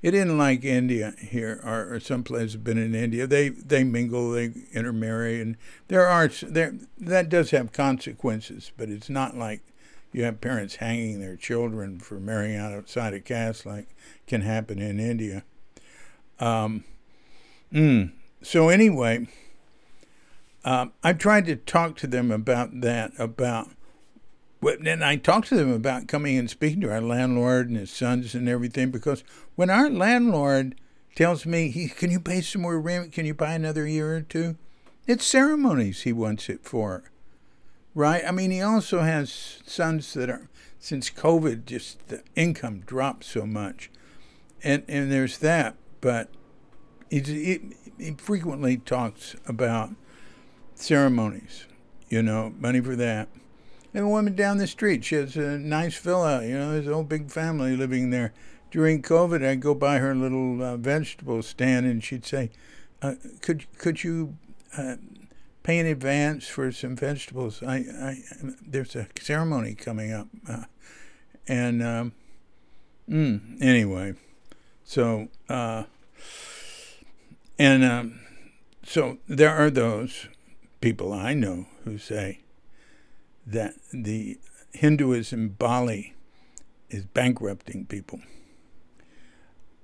it 0.00 0.14
isn't 0.14 0.38
like 0.38 0.64
India 0.64 1.14
here, 1.18 1.60
or, 1.64 1.94
or 1.94 2.00
some 2.00 2.22
places 2.22 2.52
have 2.52 2.64
been 2.64 2.78
in 2.78 2.94
India. 2.94 3.26
They 3.26 3.48
they 3.48 3.84
mingle, 3.84 4.30
they 4.30 4.52
intermarry, 4.72 5.40
and 5.40 5.56
there 5.88 6.06
are 6.06 6.28
there 6.42 6.74
that 6.98 7.28
does 7.28 7.50
have 7.50 7.72
consequences, 7.72 8.70
but 8.76 8.88
it's 8.88 9.10
not 9.10 9.36
like 9.36 9.62
you 10.12 10.24
have 10.24 10.40
parents 10.40 10.76
hanging 10.76 11.20
their 11.20 11.36
children 11.36 11.98
for 11.98 12.20
marrying 12.20 12.56
outside 12.56 13.14
of 13.14 13.24
caste, 13.24 13.66
like 13.66 13.88
can 14.26 14.42
happen 14.42 14.78
in 14.78 15.00
India. 15.00 15.44
Um, 16.38 16.84
mm, 17.72 18.12
so 18.40 18.68
anyway, 18.68 19.26
um, 20.64 20.92
I 21.02 21.12
tried 21.12 21.46
to 21.46 21.56
talk 21.56 21.96
to 21.98 22.06
them 22.06 22.30
about 22.30 22.80
that 22.82 23.12
about 23.18 23.68
and 24.62 25.04
I 25.04 25.16
talked 25.16 25.48
to 25.48 25.54
them 25.54 25.72
about 25.72 26.08
coming 26.08 26.36
and 26.36 26.50
speaking 26.50 26.80
to 26.80 26.90
our 26.90 27.00
landlord 27.00 27.68
and 27.68 27.78
his 27.78 27.90
sons 27.90 28.34
and 28.34 28.48
everything 28.48 28.90
because 28.90 29.22
when 29.58 29.70
our 29.70 29.90
landlord 29.90 30.76
tells 31.16 31.44
me, 31.44 31.68
he, 31.68 31.88
Can 31.88 32.12
you 32.12 32.20
pay 32.20 32.42
some 32.42 32.62
more 32.62 32.78
rent? 32.78 33.10
Can 33.10 33.26
you 33.26 33.34
buy 33.34 33.54
another 33.54 33.88
year 33.88 34.14
or 34.14 34.20
two? 34.20 34.56
It's 35.08 35.26
ceremonies 35.26 36.02
he 36.02 36.12
wants 36.12 36.48
it 36.48 36.62
for. 36.62 37.10
Right? 37.92 38.22
I 38.24 38.30
mean, 38.30 38.52
he 38.52 38.62
also 38.62 39.00
has 39.00 39.58
sons 39.66 40.14
that 40.14 40.30
are, 40.30 40.48
since 40.78 41.10
COVID, 41.10 41.64
just 41.64 42.06
the 42.06 42.22
income 42.36 42.84
dropped 42.86 43.24
so 43.24 43.46
much. 43.46 43.90
And, 44.62 44.84
and 44.86 45.10
there's 45.10 45.38
that. 45.38 45.74
But 46.00 46.28
he, 47.10 47.74
he 47.98 48.14
frequently 48.16 48.76
talks 48.76 49.34
about 49.44 49.90
ceremonies, 50.76 51.66
you 52.08 52.22
know, 52.22 52.54
money 52.60 52.80
for 52.80 52.94
that. 52.94 53.28
And 53.92 54.04
a 54.04 54.08
woman 54.08 54.36
down 54.36 54.58
the 54.58 54.68
street, 54.68 55.04
she 55.04 55.16
has 55.16 55.36
a 55.36 55.58
nice 55.58 55.98
villa. 55.98 56.46
You 56.46 56.56
know, 56.56 56.70
there's 56.70 56.86
a 56.86 56.94
whole 56.94 57.02
big 57.02 57.32
family 57.32 57.74
living 57.74 58.10
there. 58.10 58.32
During 58.70 59.02
COVID, 59.02 59.44
I'd 59.44 59.60
go 59.60 59.74
by 59.74 59.98
her 59.98 60.14
little 60.14 60.62
uh, 60.62 60.76
vegetable 60.76 61.42
stand, 61.42 61.86
and 61.86 62.04
she'd 62.04 62.26
say, 62.26 62.50
uh, 63.00 63.14
"Could 63.40 63.66
could 63.78 64.04
you 64.04 64.36
uh, 64.76 64.96
pay 65.62 65.78
in 65.78 65.86
advance 65.86 66.46
for 66.46 66.70
some 66.70 66.94
vegetables? 66.94 67.62
I, 67.62 67.76
I 67.76 68.22
there's 68.66 68.94
a 68.94 69.08
ceremony 69.18 69.74
coming 69.74 70.12
up." 70.12 70.28
Uh, 70.46 70.64
and 71.46 71.82
um, 71.82 72.12
mm, 73.08 73.62
anyway, 73.62 74.14
so 74.84 75.28
uh, 75.48 75.84
and 77.58 77.84
um, 77.84 78.20
so 78.84 79.18
there 79.26 79.54
are 79.54 79.70
those 79.70 80.28
people 80.80 81.12
I 81.12 81.32
know 81.34 81.66
who 81.84 81.98
say 81.98 82.40
that 83.46 83.74
the 83.92 84.38
Hinduism 84.72 85.50
Bali 85.58 86.14
is 86.90 87.04
bankrupting 87.04 87.86
people. 87.86 88.20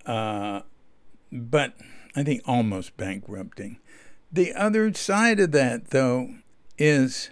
Uh, 0.07 0.63
but 1.33 1.75
I 2.15 2.23
think 2.23 2.43
almost 2.47 2.97
bankrupting. 2.97 3.79
The 4.33 4.53
other 4.55 4.93
side 4.95 5.41
of 5.41 5.53
that, 5.53 5.91
though, 5.91 6.35
is 6.79 7.31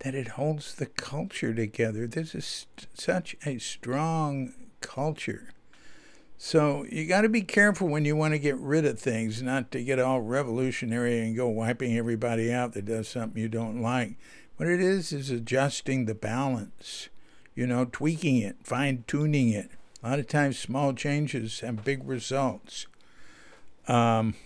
that 0.00 0.14
it 0.14 0.28
holds 0.28 0.74
the 0.74 0.86
culture 0.86 1.54
together. 1.54 2.06
This 2.06 2.34
is 2.34 2.44
st- 2.44 2.86
such 2.94 3.36
a 3.44 3.58
strong 3.58 4.54
culture. 4.80 5.50
So 6.38 6.84
you 6.90 7.06
got 7.06 7.22
to 7.22 7.28
be 7.28 7.40
careful 7.40 7.88
when 7.88 8.04
you 8.04 8.14
want 8.14 8.34
to 8.34 8.38
get 8.38 8.58
rid 8.58 8.84
of 8.84 9.00
things, 9.00 9.42
not 9.42 9.70
to 9.72 9.82
get 9.82 9.98
all 9.98 10.20
revolutionary 10.20 11.20
and 11.20 11.34
go 11.34 11.48
wiping 11.48 11.96
everybody 11.96 12.52
out 12.52 12.74
that 12.74 12.84
does 12.84 13.08
something 13.08 13.40
you 13.40 13.48
don't 13.48 13.80
like. 13.80 14.16
What 14.56 14.68
it 14.68 14.80
is 14.80 15.12
is 15.12 15.30
adjusting 15.30 16.04
the 16.04 16.14
balance, 16.14 17.08
you 17.54 17.66
know, 17.66 17.86
tweaking 17.86 18.36
it, 18.36 18.56
fine 18.62 19.04
tuning 19.06 19.48
it. 19.48 19.70
A 20.06 20.10
lot 20.10 20.18
of 20.20 20.28
times, 20.28 20.56
small 20.56 20.92
changes 20.92 21.58
have 21.60 21.84
big 21.84 22.06
results. 22.08 22.86
Um, 23.88 24.36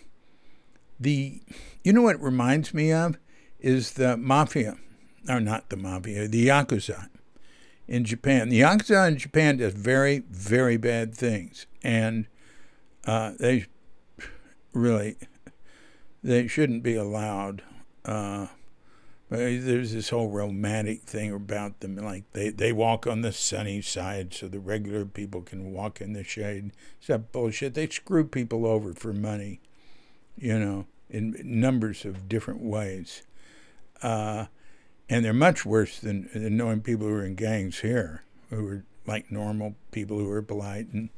the, 0.98 1.42
you 1.84 1.92
know 1.92 2.00
what 2.00 2.16
it 2.16 2.22
reminds 2.22 2.72
me 2.72 2.90
of 2.94 3.18
is 3.58 3.92
the 3.92 4.16
mafia. 4.16 4.78
or 5.28 5.38
not 5.38 5.68
the 5.68 5.76
mafia, 5.76 6.26
the 6.28 6.46
yakuza 6.46 7.10
in 7.86 8.06
Japan. 8.06 8.48
The 8.48 8.62
yakuza 8.62 9.06
in 9.08 9.18
Japan 9.18 9.58
does 9.58 9.74
very, 9.74 10.20
very 10.30 10.78
bad 10.78 11.14
things, 11.14 11.66
and 11.82 12.26
uh, 13.04 13.32
they 13.38 13.66
really 14.72 15.18
they 16.24 16.46
shouldn't 16.46 16.82
be 16.82 16.94
allowed. 16.94 17.62
Uh, 18.06 18.46
there's 19.30 19.92
this 19.92 20.10
whole 20.10 20.28
romantic 20.28 21.02
thing 21.02 21.32
about 21.32 21.80
them, 21.80 21.96
like 21.96 22.24
they, 22.32 22.50
they 22.50 22.72
walk 22.72 23.06
on 23.06 23.22
the 23.22 23.32
sunny 23.32 23.80
side 23.80 24.34
so 24.34 24.48
the 24.48 24.58
regular 24.58 25.04
people 25.04 25.42
can 25.42 25.72
walk 25.72 26.00
in 26.00 26.14
the 26.14 26.24
shade. 26.24 26.72
It's 26.98 27.06
that 27.06 27.30
bullshit. 27.30 27.74
They 27.74 27.88
screw 27.88 28.24
people 28.24 28.66
over 28.66 28.92
for 28.92 29.12
money, 29.12 29.60
you 30.36 30.58
know, 30.58 30.86
in 31.08 31.36
numbers 31.44 32.04
of 32.04 32.28
different 32.28 32.60
ways. 32.60 33.22
Uh, 34.02 34.46
and 35.08 35.24
they're 35.24 35.32
much 35.32 35.64
worse 35.64 36.00
than, 36.00 36.28
than 36.32 36.56
knowing 36.56 36.80
people 36.80 37.06
who 37.06 37.14
are 37.14 37.24
in 37.24 37.36
gangs 37.36 37.80
here, 37.80 38.24
who 38.50 38.66
are 38.66 38.84
like 39.06 39.30
normal 39.30 39.76
people 39.92 40.18
who 40.18 40.30
are 40.30 40.42
polite. 40.42 40.88
And 40.92 41.08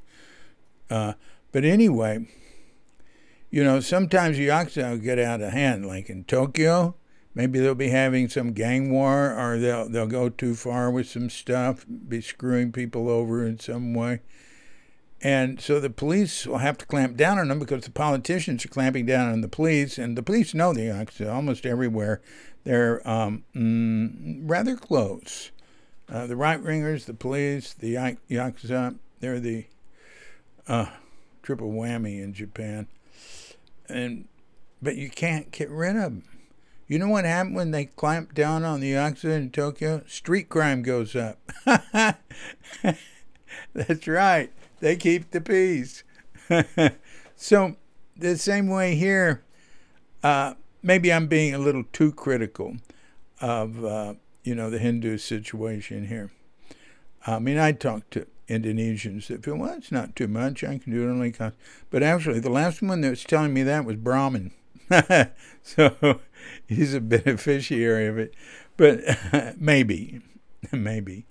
uh, 0.91 1.15
but 1.51 1.65
anyway, 1.65 2.27
you 3.51 3.65
know, 3.65 3.81
sometimes 3.81 4.37
the 4.37 4.49
Yakuza 4.49 4.91
will 4.91 4.99
get 4.99 5.19
out 5.19 5.41
of 5.41 5.53
hand, 5.53 5.87
like 5.87 6.11
in 6.11 6.25
Tokyo. 6.25 6.95
Maybe 7.35 7.59
they'll 7.59 7.75
be 7.75 7.89
having 7.89 8.29
some 8.29 8.53
gang 8.53 8.91
war, 8.91 9.33
or 9.33 9.59
they'll 9.59 9.89
they'll 9.89 10.07
go 10.07 10.29
too 10.29 10.55
far 10.55 10.91
with 10.91 11.09
some 11.09 11.31
stuff, 11.31 11.87
be 11.89 12.21
screwing 12.21 12.73
people 12.73 13.09
over 13.09 13.45
in 13.47 13.59
some 13.59 13.95
way. 13.95 14.21
And 15.23 15.61
so 15.61 15.79
the 15.79 15.89
police 15.89 16.47
will 16.47 16.59
have 16.59 16.77
to 16.79 16.87
clamp 16.87 17.17
down 17.17 17.39
on 17.39 17.49
them 17.49 17.61
because 17.61 17.85
the 17.85 17.91
politicians 17.91 18.65
are 18.65 18.69
clamping 18.69 19.07
down 19.07 19.33
on 19.33 19.41
the 19.41 19.49
police, 19.49 19.97
and 19.97 20.19
the 20.19 20.23
police 20.23 20.53
know 20.53 20.73
the 20.73 20.83
Yakuza 20.83 21.33
almost 21.33 21.65
everywhere. 21.65 22.21
They're 22.65 23.09
um, 23.09 23.45
mm, 23.55 24.43
rather 24.43 24.77
close. 24.77 25.53
Uh, 26.09 26.27
the 26.27 26.37
right 26.37 26.63
wingers, 26.63 27.07
the 27.07 27.15
police, 27.15 27.73
the 27.73 27.95
Yakuza, 28.29 28.97
they're 29.21 29.41
the 29.41 29.67
uh, 30.69 30.87
triple 31.43 31.71
whammy 31.71 32.23
in 32.23 32.35
Japan. 32.35 32.89
And 33.89 34.27
but 34.83 34.97
you 34.97 35.09
can't 35.09 35.51
get 35.53 35.71
rid 35.71 35.97
of 35.97 36.03
them. 36.03 36.25
You 36.87 36.99
know 36.99 37.09
what 37.09 37.25
happened 37.25 37.57
when 37.57 37.71
they 37.71 37.87
clamped 37.87 38.35
down 38.35 38.65
on 38.65 38.81
the 38.81 38.93
Yakuza 38.93 39.37
in 39.37 39.51
Tokyo? 39.51 40.03
Street 40.07 40.49
crime 40.49 40.83
goes 40.83 41.17
up. 41.17 41.39
That's 43.75 44.07
right. 44.07 44.53
They 44.81 44.97
keep 44.97 45.31
the 45.31 45.41
peace. 45.41 46.03
so 47.37 47.77
the 48.17 48.37
same 48.37 48.69
way 48.69 48.95
here, 48.95 49.43
uh, 50.23 50.55
maybe 50.83 51.13
I'm 51.13 51.29
being 51.29 51.55
a 51.55 51.59
little 51.59 51.85
too 51.93 52.13
critical 52.13 52.77
of 53.41 53.85
uh, 53.85 54.15
you 54.45 54.55
know 54.55 54.71
the 54.71 54.79
Hindu 54.79 55.19
situation 55.19 56.09
here. 56.09 56.31
I 57.27 57.39
mean, 57.39 57.59
I 57.59 57.73
talked 57.73 58.11
to 58.13 58.27
Indonesians 58.49 59.29
that 59.29 59.45
feel 59.45 59.57
well, 59.57 59.75
it's 59.75 59.93
not 59.93 60.17
too 60.17 60.29
much. 60.29 60.65
I 60.65 60.79
can 60.79 60.93
do 60.93 61.07
it 61.09 61.11
only 61.11 61.33
cost. 61.33 61.57
But 61.91 62.03
actually, 62.03 62.41
the 62.41 62.51
last 62.51 62.83
one 62.83 63.01
that 63.03 63.11
was 63.11 63.25
telling 63.25 63.55
me 63.55 63.63
that 63.63 63.85
was 63.85 63.97
Brahmin. 63.97 64.53
so 65.63 66.21
he's 66.67 66.95
a 66.95 67.01
beneficiary 67.01 68.07
of 68.07 68.19
it. 68.19 68.35
But 68.77 69.01
maybe, 69.59 70.21
maybe. 70.73 71.27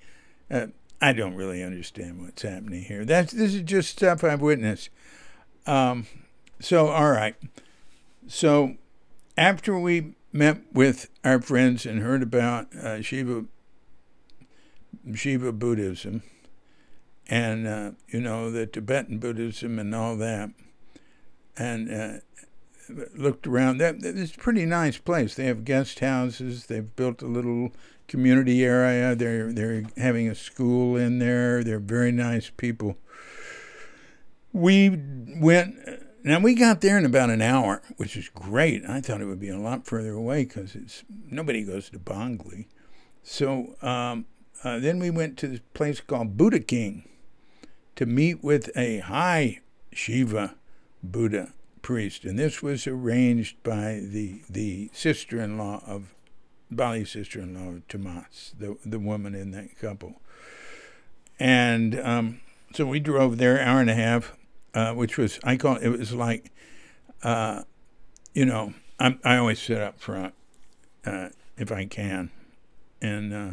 Uh, 0.49 0.67
I 1.01 1.13
don't 1.13 1.35
really 1.35 1.63
understand 1.63 2.21
what's 2.21 2.43
happening 2.43 2.83
here. 2.83 3.05
That's 3.05 3.33
this 3.33 3.55
is 3.55 3.61
just 3.61 3.89
stuff 3.89 4.23
I've 4.23 4.41
witnessed. 4.41 4.89
Um, 5.65 6.05
so 6.59 6.89
all 6.89 7.11
right. 7.11 7.35
So 8.27 8.75
after 9.35 9.77
we 9.79 10.13
met 10.31 10.61
with 10.71 11.09
our 11.23 11.41
friends 11.41 11.85
and 11.85 12.01
heard 12.01 12.21
about 12.21 12.73
uh, 12.75 13.01
Shiva 13.01 13.45
Shiva 15.15 15.51
Buddhism 15.51 16.21
and 17.27 17.65
uh, 17.65 17.91
you 18.09 18.19
know 18.19 18.51
the 18.51 18.67
Tibetan 18.67 19.17
Buddhism 19.17 19.79
and 19.79 19.95
all 19.95 20.15
that, 20.17 20.51
and 21.57 21.91
uh, 21.91 22.19
looked 23.15 23.47
around. 23.47 23.77
That 23.77 23.95
it's 24.03 24.35
a 24.35 24.39
pretty 24.39 24.65
nice 24.65 24.97
place. 24.97 25.35
They 25.35 25.45
have 25.45 25.65
guest 25.65 25.99
houses. 25.99 26.65
They've 26.65 26.95
built 26.95 27.21
a 27.21 27.27
little 27.27 27.71
community 28.07 28.63
area. 28.63 29.15
They're 29.15 29.51
they're 29.51 29.83
having 29.97 30.27
a 30.27 30.35
school 30.35 30.95
in 30.95 31.19
there. 31.19 31.63
They're 31.63 31.79
very 31.79 32.11
nice 32.11 32.49
people. 32.49 32.97
We 34.53 34.89
went 35.39 35.75
now 36.23 36.39
we 36.39 36.53
got 36.53 36.81
there 36.81 36.97
in 36.97 37.05
about 37.05 37.29
an 37.29 37.41
hour, 37.41 37.81
which 37.97 38.15
is 38.15 38.29
great. 38.29 38.83
I 38.85 39.01
thought 39.01 39.21
it 39.21 39.25
would 39.25 39.39
be 39.39 39.49
a 39.49 39.57
lot 39.57 39.85
further 39.85 40.13
away 40.13 40.43
because 40.43 40.75
it's 40.75 41.03
nobody 41.29 41.63
goes 41.63 41.89
to 41.89 41.99
Bangli. 41.99 42.67
So 43.23 43.75
um, 43.81 44.25
uh, 44.63 44.79
then 44.79 44.99
we 44.99 45.09
went 45.09 45.37
to 45.39 45.47
this 45.47 45.61
place 45.73 46.01
called 46.01 46.37
Budakeling 46.37 47.05
to 47.95 48.05
meet 48.05 48.43
with 48.43 48.69
a 48.75 48.99
high 48.99 49.61
Shiva 49.91 50.55
Buddha 51.03 51.53
priest, 51.81 52.25
and 52.25 52.37
this 52.37 52.61
was 52.61 52.87
arranged 52.87 53.61
by 53.63 54.01
the 54.03 54.41
the 54.49 54.89
sister-in-law 54.93 55.83
of 55.85 56.13
Bali's 56.69 57.11
sister-in-law 57.11 57.69
of 57.69 57.87
Tomas, 57.87 58.53
the 58.57 58.77
the 58.85 58.99
woman 58.99 59.35
in 59.35 59.51
that 59.51 59.77
couple. 59.79 60.21
And 61.39 61.99
um, 61.99 62.41
so 62.75 62.85
we 62.85 62.99
drove 62.99 63.37
there 63.37 63.59
hour 63.59 63.81
and 63.81 63.89
a 63.89 63.95
half 63.95 64.37
uh, 64.73 64.93
which 64.93 65.17
was 65.17 65.39
I 65.43 65.57
call 65.57 65.77
it, 65.77 65.89
was 65.89 66.13
like, 66.13 66.51
uh, 67.23 67.63
you 68.33 68.45
know, 68.45 68.73
I'm, 68.99 69.19
I 69.23 69.37
always 69.37 69.61
sit 69.61 69.81
up 69.81 69.99
front 69.99 70.33
uh, 71.05 71.29
if 71.57 71.71
I 71.71 71.85
can, 71.85 72.31
and 73.01 73.33
uh, 73.33 73.51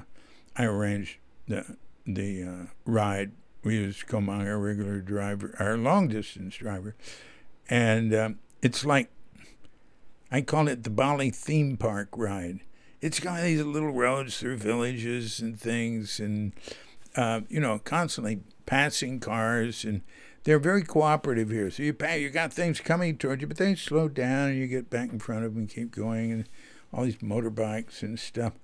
I 0.56 0.64
arranged 0.64 1.16
the 1.46 1.76
the 2.06 2.42
uh, 2.42 2.66
ride. 2.84 3.32
We 3.64 3.74
use 3.74 4.04
Komang, 4.06 4.46
our 4.46 4.58
regular 4.58 5.00
driver, 5.00 5.54
our 5.58 5.76
long 5.76 6.08
distance 6.08 6.56
driver, 6.56 6.94
and 7.68 8.14
um, 8.14 8.38
it's 8.62 8.84
like 8.84 9.10
I 10.30 10.40
call 10.40 10.68
it 10.68 10.84
the 10.84 10.90
Bali 10.90 11.30
theme 11.30 11.76
park 11.76 12.08
ride. 12.16 12.60
It's 13.00 13.20
got 13.20 13.42
these 13.42 13.62
little 13.62 13.92
roads 13.92 14.38
through 14.38 14.56
villages 14.56 15.40
and 15.40 15.58
things, 15.58 16.20
and 16.20 16.52
uh, 17.16 17.42
you 17.48 17.60
know, 17.60 17.78
constantly 17.78 18.40
passing 18.66 19.18
cars 19.18 19.84
and 19.84 20.02
they're 20.44 20.58
very 20.58 20.82
cooperative 20.82 21.50
here. 21.50 21.70
So 21.70 21.82
you 21.82 21.94
you 22.16 22.30
got 22.30 22.52
things 22.52 22.80
coming 22.80 23.16
towards 23.16 23.42
you, 23.42 23.48
but 23.48 23.56
they 23.56 23.74
slow 23.74 24.08
down 24.08 24.50
and 24.50 24.58
you 24.58 24.66
get 24.66 24.88
back 24.88 25.10
in 25.12 25.18
front 25.18 25.44
of 25.44 25.52
them 25.52 25.62
and 25.62 25.70
keep 25.70 25.94
going, 25.94 26.32
and 26.32 26.48
all 26.92 27.04
these 27.04 27.16
motorbikes 27.18 28.02
and 28.02 28.18
stuff. 28.18 28.54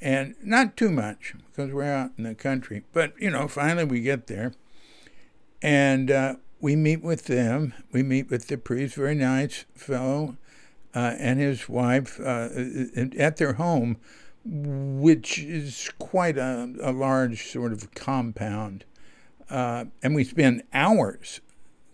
And 0.00 0.34
not 0.42 0.76
too 0.76 0.90
much 0.90 1.34
because 1.46 1.72
we're 1.72 1.84
out 1.84 2.10
in 2.18 2.24
the 2.24 2.34
country. 2.34 2.84
But, 2.92 3.14
you 3.18 3.30
know, 3.30 3.48
finally 3.48 3.84
we 3.84 4.00
get 4.00 4.26
there 4.26 4.52
and 5.62 6.10
uh, 6.10 6.34
we 6.64 6.74
meet 6.76 7.02
with 7.02 7.26
them. 7.26 7.74
We 7.92 8.02
meet 8.02 8.30
with 8.30 8.48
the 8.48 8.56
priest, 8.56 8.94
very 8.94 9.14
nice 9.14 9.66
fellow, 9.74 10.38
uh, 10.94 11.14
and 11.18 11.38
his 11.38 11.68
wife 11.68 12.18
uh, 12.18 12.48
at 13.18 13.36
their 13.36 13.52
home, 13.52 13.98
which 14.46 15.40
is 15.40 15.92
quite 15.98 16.38
a, 16.38 16.72
a 16.80 16.90
large 16.90 17.50
sort 17.50 17.74
of 17.74 17.94
compound. 17.94 18.86
Uh, 19.50 19.84
and 20.02 20.14
we 20.14 20.24
spend 20.24 20.62
hours 20.72 21.42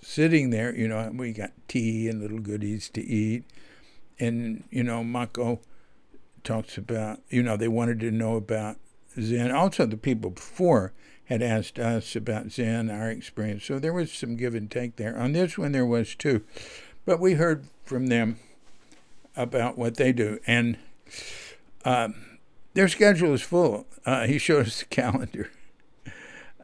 sitting 0.00 0.50
there. 0.50 0.72
You 0.72 0.86
know, 0.86 1.10
we 1.12 1.32
got 1.32 1.50
tea 1.66 2.06
and 2.06 2.22
little 2.22 2.38
goodies 2.38 2.88
to 2.90 3.04
eat. 3.04 3.42
And, 4.20 4.62
you 4.70 4.84
know, 4.84 5.02
Mako 5.02 5.58
talks 6.44 6.78
about, 6.78 7.18
you 7.28 7.42
know, 7.42 7.56
they 7.56 7.66
wanted 7.66 7.98
to 8.00 8.12
know 8.12 8.36
about 8.36 8.76
Zen. 9.20 9.50
Also, 9.50 9.84
the 9.84 9.96
people 9.96 10.30
before 10.30 10.92
had 11.30 11.42
asked 11.42 11.78
us 11.78 12.16
about 12.16 12.50
Zen, 12.50 12.90
our 12.90 13.08
experience. 13.08 13.64
So 13.64 13.78
there 13.78 13.92
was 13.92 14.12
some 14.12 14.36
give 14.36 14.56
and 14.56 14.68
take 14.68 14.96
there. 14.96 15.16
On 15.16 15.32
this 15.32 15.56
one, 15.56 15.70
there 15.70 15.86
was 15.86 16.16
too. 16.16 16.42
But 17.06 17.20
we 17.20 17.34
heard 17.34 17.66
from 17.84 18.08
them 18.08 18.40
about 19.36 19.78
what 19.78 19.94
they 19.94 20.12
do. 20.12 20.40
And 20.44 20.76
um, 21.84 22.38
their 22.74 22.88
schedule 22.88 23.32
is 23.32 23.42
full. 23.42 23.86
Uh, 24.04 24.26
he 24.26 24.38
showed 24.38 24.66
us 24.66 24.80
the 24.80 24.86
calendar. 24.86 25.50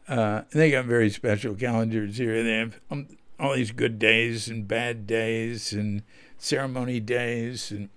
Uh, 0.09 0.43
they 0.53 0.71
got 0.71 0.85
very 0.85 1.11
special 1.11 1.53
calendars 1.57 2.17
here. 2.17 2.45
They 2.45 2.59
have 2.59 2.79
um, 2.93 3.09
all 3.41 3.57
these 3.57 3.73
good 3.73 3.99
days 3.99 4.47
and 4.47 4.69
bad 4.69 5.05
days 5.05 5.73
and 5.73 6.05
ceremony 6.39 7.01
days 7.01 7.73
and 7.73 7.89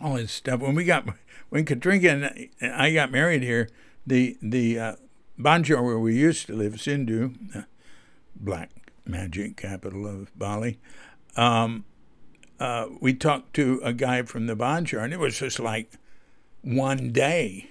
all 0.00 0.14
this 0.14 0.32
stuff. 0.32 0.58
When 0.58 0.74
we 0.74 0.84
got 0.84 1.06
when 1.48 1.64
Katrinka 1.64 2.50
and 2.60 2.72
I 2.72 2.92
got 2.92 3.12
married 3.12 3.44
here, 3.44 3.68
the 4.04 4.36
the 4.42 4.80
uh, 4.80 4.96
Banjar 5.38 5.82
where 5.82 5.98
we 5.98 6.14
used 6.16 6.46
to 6.46 6.54
live, 6.54 6.80
Sindhu, 6.80 7.34
black 8.36 8.70
magic 9.06 9.56
capital 9.56 10.06
of 10.06 10.36
Bali. 10.38 10.78
Um, 11.36 11.84
uh, 12.60 12.86
we 13.00 13.14
talked 13.14 13.54
to 13.54 13.80
a 13.82 13.92
guy 13.92 14.22
from 14.22 14.46
the 14.46 14.54
Banjar, 14.54 15.02
and 15.02 15.12
it 15.12 15.18
was 15.18 15.38
just 15.38 15.58
like 15.58 15.92
one 16.62 17.12
day. 17.12 17.68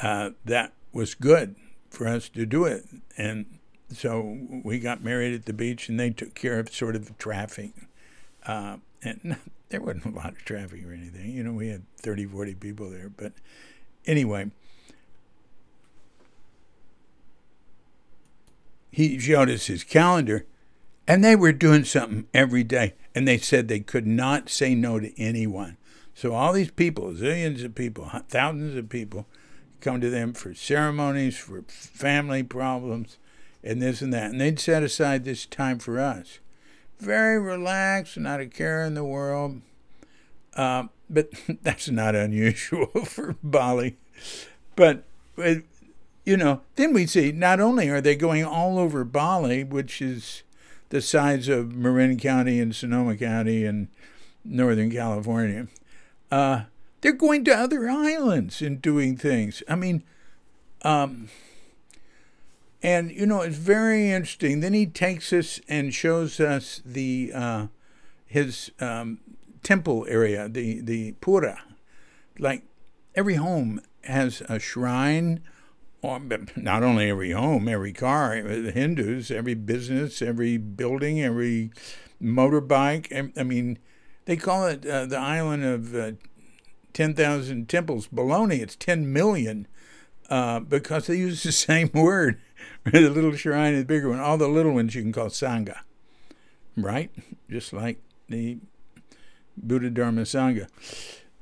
Uh, 0.00 0.30
that 0.44 0.72
was 0.92 1.14
good 1.14 1.56
for 1.90 2.06
us 2.06 2.28
to 2.30 2.46
do 2.46 2.64
it. 2.64 2.86
And 3.18 3.58
so 3.92 4.38
we 4.64 4.78
got 4.78 5.02
married 5.02 5.34
at 5.34 5.46
the 5.46 5.52
beach, 5.52 5.88
and 5.88 5.98
they 5.98 6.10
took 6.10 6.34
care 6.34 6.58
of 6.58 6.72
sort 6.72 6.96
of 6.96 7.06
the 7.06 7.12
traffic. 7.14 7.72
Uh, 8.46 8.76
and 9.02 9.36
there 9.68 9.80
wasn't 9.80 10.06
a 10.06 10.10
lot 10.10 10.32
of 10.32 10.44
traffic 10.44 10.86
or 10.86 10.92
anything. 10.92 11.30
You 11.30 11.42
know, 11.42 11.52
we 11.52 11.68
had 11.68 11.82
30, 11.98 12.26
40 12.26 12.54
people 12.54 12.90
there, 12.90 13.08
but 13.08 13.32
anyway, 14.06 14.50
he 18.90 19.18
showed 19.18 19.50
us 19.50 19.66
his 19.66 19.84
calendar, 19.84 20.46
and 21.06 21.24
they 21.24 21.36
were 21.36 21.52
doing 21.52 21.84
something 21.84 22.26
every 22.34 22.64
day. 22.64 22.94
And 23.14 23.26
they 23.26 23.38
said 23.38 23.68
they 23.68 23.80
could 23.80 24.06
not 24.06 24.48
say 24.48 24.74
no 24.74 25.00
to 25.00 25.18
anyone. 25.20 25.76
So 26.14 26.34
all 26.34 26.52
these 26.52 26.70
people, 26.70 27.12
zillions 27.12 27.64
of 27.64 27.74
people, 27.74 28.10
thousands 28.28 28.76
of 28.76 28.88
people, 28.88 29.26
come 29.80 30.00
to 30.00 30.10
them 30.10 30.32
for 30.32 30.54
ceremonies, 30.54 31.36
for 31.36 31.62
family 31.66 32.42
problems, 32.42 33.18
and 33.64 33.80
this 33.80 34.02
and 34.02 34.12
that. 34.12 34.30
And 34.30 34.40
they'd 34.40 34.60
set 34.60 34.82
aside 34.82 35.24
this 35.24 35.46
time 35.46 35.78
for 35.78 35.98
us. 35.98 36.38
Very 36.98 37.38
relaxed, 37.38 38.18
not 38.18 38.40
a 38.40 38.46
care 38.46 38.84
in 38.84 38.94
the 38.94 39.04
world. 39.04 39.62
Uh, 40.54 40.84
but 41.08 41.30
that's 41.62 41.88
not 41.88 42.14
unusual 42.14 42.86
for 43.04 43.36
Bali. 43.42 43.96
But, 44.76 45.04
you 46.24 46.36
know, 46.36 46.60
then 46.76 46.92
we 46.92 47.06
see 47.06 47.32
not 47.32 47.60
only 47.60 47.88
are 47.88 48.00
they 48.00 48.16
going 48.16 48.44
all 48.44 48.78
over 48.78 49.04
Bali, 49.04 49.64
which 49.64 50.02
is 50.02 50.42
the 50.90 51.00
size 51.00 51.48
of 51.48 51.74
Marin 51.74 52.18
County 52.18 52.60
and 52.60 52.74
Sonoma 52.74 53.16
County 53.16 53.64
and 53.64 53.88
Northern 54.44 54.90
California, 54.90 55.68
uh, 56.30 56.62
they're 57.00 57.12
going 57.12 57.44
to 57.44 57.52
other 57.52 57.88
islands 57.88 58.60
and 58.60 58.82
doing 58.82 59.16
things. 59.16 59.62
I 59.68 59.76
mean, 59.76 60.02
um, 60.82 61.28
and 62.82 63.10
you 63.10 63.26
know, 63.26 63.42
it's 63.42 63.56
very 63.56 64.10
interesting. 64.10 64.60
Then 64.60 64.74
he 64.74 64.86
takes 64.86 65.32
us 65.32 65.60
and 65.68 65.92
shows 65.92 66.40
us 66.40 66.82
the 66.84 67.32
uh, 67.34 67.66
his 68.26 68.70
um, 68.80 69.18
temple 69.62 70.06
area, 70.08 70.48
the 70.48 70.80
the 70.80 71.12
pura. 71.20 71.60
Like 72.38 72.62
every 73.14 73.34
home 73.34 73.82
has 74.04 74.42
a 74.48 74.58
shrine, 74.58 75.40
not 76.02 76.82
only 76.82 77.10
every 77.10 77.32
home, 77.32 77.68
every 77.68 77.92
car. 77.92 78.40
The 78.42 78.72
Hindus, 78.72 79.30
every 79.30 79.54
business, 79.54 80.22
every 80.22 80.56
building, 80.56 81.20
every 81.22 81.70
motorbike. 82.22 83.32
I 83.36 83.42
mean, 83.42 83.78
they 84.24 84.36
call 84.36 84.66
it 84.66 84.86
uh, 84.86 85.06
the 85.06 85.18
island 85.18 85.64
of 85.64 85.94
uh, 85.94 86.12
10,000 86.92 87.68
temples. 87.68 88.08
Baloney, 88.08 88.60
it's 88.60 88.76
10 88.76 89.12
million 89.12 89.66
uh, 90.28 90.60
because 90.60 91.06
they 91.06 91.16
use 91.16 91.42
the 91.42 91.52
same 91.68 91.90
word. 91.92 92.40
the 92.84 93.08
little 93.08 93.34
shrine 93.34 93.74
and 93.74 93.82
the 93.82 93.86
bigger 93.86 94.08
one. 94.08 94.20
All 94.20 94.38
the 94.38 94.48
little 94.48 94.72
ones 94.72 94.94
you 94.94 95.02
can 95.02 95.12
call 95.12 95.26
Sangha, 95.26 95.78
right? 96.76 97.10
Just 97.48 97.72
like 97.72 98.02
the 98.28 98.58
Buddha 99.56 99.90
Dharma 99.90 100.22
Sangha. 100.22 100.68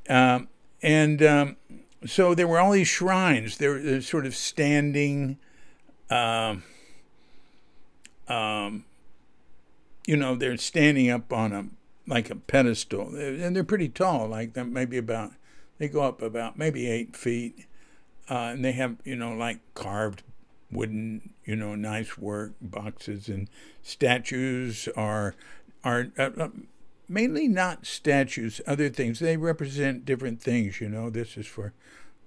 Um, 0.09 0.49
and 0.81 1.23
um, 1.23 1.57
so 2.07 2.35
there 2.35 2.47
were 2.47 2.59
all 2.59 2.73
these 2.73 2.89
shrines. 2.89 3.59
They're, 3.59 3.81
they're 3.81 4.01
sort 4.01 4.27
of 4.27 4.37
standing, 4.37 5.39
um, 6.11 6.63
um, 8.29 8.85
you 10.07 10.17
know, 10.17 10.35
they're 10.35 10.57
standing 10.57 11.11
up 11.11 11.33
on 11.33 11.53
a 11.53 11.67
like 12.07 12.31
a 12.31 12.37
pedestal, 12.37 13.15
and 13.15 13.55
they're 13.55 13.63
pretty 13.63 13.89
tall, 13.89 14.29
like 14.29 14.57
maybe 14.57 14.97
about 14.97 15.33
they 15.79 15.89
go 15.89 16.03
up 16.03 16.23
about 16.23 16.59
maybe 16.59 16.89
eight 16.89 17.15
feet, 17.15 17.67
uh, 18.31 18.53
and 18.53 18.65
they 18.65 18.73
have 18.73 18.97
you 19.05 19.15
know 19.15 19.33
like 19.33 19.59
carved 19.75 20.23
wooden 20.71 21.35
you 21.45 21.55
know 21.55 21.75
nice 21.75 22.17
work 22.17 22.53
boxes. 22.63 23.29
And 23.29 23.51
statues 23.83 24.89
are 24.97 25.35
are 25.85 26.09
uh, 26.19 26.31
uh, 26.39 26.49
mainly 27.09 27.49
not 27.49 27.87
statues 27.87 28.61
other 28.67 28.89
things. 28.89 29.19
They 29.19 29.37
represent 29.37 30.05
different 30.05 30.41
things 30.43 30.81
you 30.81 30.89
know. 30.89 31.11
This 31.11 31.37
is 31.37 31.47
for 31.47 31.73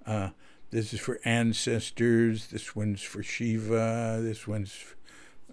uh, 0.06 0.30
this 0.70 0.92
is 0.92 1.00
for 1.00 1.20
ancestors. 1.24 2.48
This 2.48 2.74
one's 2.74 3.02
for 3.02 3.22
shiva. 3.22 4.18
This 4.22 4.46
one's 4.46 4.84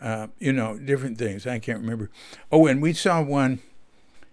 uh, 0.02 0.28
you 0.40 0.54
know 0.54 0.78
different 0.78 1.18
things. 1.18 1.46
I 1.46 1.60
can't 1.60 1.82
remember. 1.82 2.10
Oh 2.52 2.68
and 2.68 2.82
we 2.82 2.94
saw 2.94 3.22
one. 3.22 3.60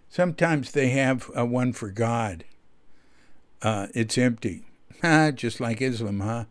Sometimes 0.09 0.73
they 0.73 0.91
have 0.91 1.31
a 1.35 1.45
one 1.45 1.73
for 1.73 1.91
god. 1.91 2.45
Uh, 3.63 3.89
it's 3.95 4.17
empty. 4.17 4.65
Just 5.35 5.61
like 5.61 5.83
Islam, 5.83 6.21
huh? 6.21 6.45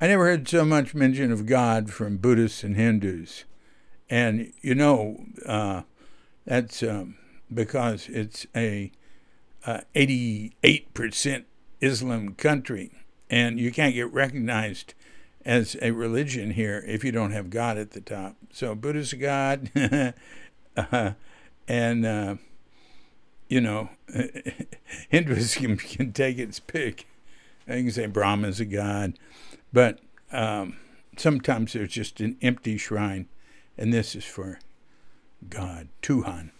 I 0.00 0.08
never 0.08 0.26
heard 0.26 0.48
so 0.48 0.64
much 0.64 0.94
mention 0.94 1.32
of 1.32 1.46
God 1.46 1.90
from 1.90 2.18
Buddhists 2.18 2.62
and 2.62 2.76
Hindus. 2.76 3.44
And, 4.10 4.52
you 4.60 4.74
know, 4.74 5.24
uh, 5.46 5.82
that's 6.44 6.82
um, 6.82 7.16
because 7.52 8.08
it's 8.08 8.46
a 8.54 8.92
uh, 9.64 9.80
88% 9.94 11.44
Islam 11.80 12.34
country. 12.34 12.92
And 13.28 13.58
you 13.58 13.72
can't 13.72 13.94
get 13.94 14.12
recognized 14.12 14.94
as 15.44 15.76
a 15.80 15.92
religion 15.92 16.52
here 16.52 16.84
if 16.86 17.04
you 17.04 17.12
don't 17.12 17.32
have 17.32 17.50
God 17.50 17.78
at 17.78 17.92
the 17.92 18.00
top. 18.00 18.36
So 18.52 18.74
Buddha's 18.74 19.12
a 19.12 19.16
God, 19.16 19.70
uh, 20.76 21.12
and 21.68 22.06
uh, 22.06 22.36
you 23.48 23.60
know, 23.60 23.90
Hinduism 25.08 25.76
can 25.76 26.12
take 26.12 26.38
its 26.38 26.60
pick. 26.60 27.06
I 27.68 27.72
can 27.72 27.90
say 27.90 28.06
Brahma's 28.06 28.60
a 28.60 28.64
god, 28.64 29.18
but 29.72 30.00
um, 30.30 30.76
sometimes 31.16 31.72
there's 31.72 31.90
just 31.90 32.20
an 32.20 32.36
empty 32.42 32.76
shrine, 32.76 33.28
and 33.76 33.92
this 33.92 34.14
is 34.14 34.24
for 34.24 34.60
God, 35.48 35.88
Tuhan. 36.02 36.50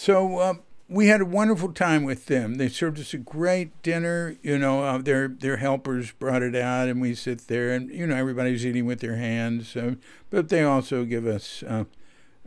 So 0.00 0.38
uh, 0.38 0.54
we 0.88 1.08
had 1.08 1.20
a 1.20 1.24
wonderful 1.24 1.72
time 1.72 2.04
with 2.04 2.26
them. 2.26 2.54
They 2.54 2.68
served 2.68 3.00
us 3.00 3.12
a 3.14 3.18
great 3.18 3.82
dinner. 3.82 4.36
You 4.44 4.56
know, 4.56 4.84
uh, 4.84 4.98
their 4.98 5.26
their 5.26 5.56
helpers 5.56 6.12
brought 6.12 6.44
it 6.44 6.54
out, 6.54 6.86
and 6.86 7.00
we 7.00 7.16
sit 7.16 7.48
there, 7.48 7.72
and 7.74 7.90
you 7.90 8.06
know, 8.06 8.14
everybody's 8.14 8.64
eating 8.64 8.86
with 8.86 9.00
their 9.00 9.16
hands. 9.16 9.74
Uh, 9.74 9.96
but 10.30 10.50
they 10.50 10.62
also 10.62 11.04
give 11.04 11.26
us 11.26 11.64
uh, 11.64 11.82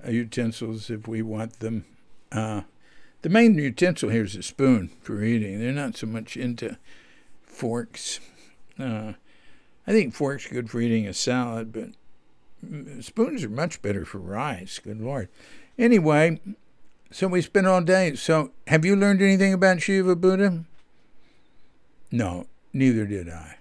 utensils 0.07 0.89
if 0.89 1.09
we 1.09 1.21
want 1.21 1.59
them. 1.59 1.83
Uh, 2.31 2.61
the 3.21 3.27
main 3.27 3.55
utensil 3.55 4.07
here 4.07 4.23
is 4.23 4.37
a 4.37 4.43
spoon 4.43 4.89
for 5.01 5.21
eating. 5.21 5.59
They're 5.59 5.73
not 5.73 5.97
so 5.97 6.07
much 6.07 6.37
into 6.37 6.77
forks. 7.43 8.21
Uh, 8.79 9.13
I 9.85 9.91
think 9.91 10.13
forks 10.13 10.49
are 10.49 10.53
good 10.53 10.69
for 10.69 10.79
eating 10.79 11.05
a 11.05 11.13
salad, 11.13 11.73
but 11.73 13.03
spoons 13.03 13.43
are 13.43 13.49
much 13.49 13.81
better 13.81 14.05
for 14.05 14.19
rice. 14.19 14.79
Good 14.79 15.01
Lord. 15.01 15.27
Anyway, 15.77 16.39
so 17.11 17.27
we 17.27 17.41
spent 17.41 17.67
all 17.67 17.81
day. 17.81 18.15
So, 18.15 18.51
have 18.67 18.85
you 18.85 18.95
learned 18.95 19.21
anything 19.21 19.53
about 19.53 19.81
Shiva 19.81 20.15
Buddha? 20.15 20.65
No, 22.11 22.47
neither 22.73 23.05
did 23.05 23.29
I. 23.29 23.57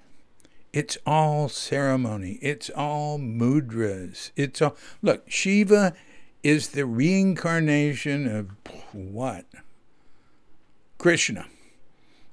It's 0.72 0.96
all 1.04 1.48
ceremony. 1.48 2.38
It's 2.40 2.70
all 2.70 3.18
mudras. 3.18 4.30
It's 4.36 4.62
all 4.62 4.76
look. 5.02 5.28
Shiva 5.28 5.94
is 6.42 6.68
the 6.68 6.86
reincarnation 6.86 8.26
of 8.28 8.50
what? 8.92 9.46
Krishna 10.98 11.46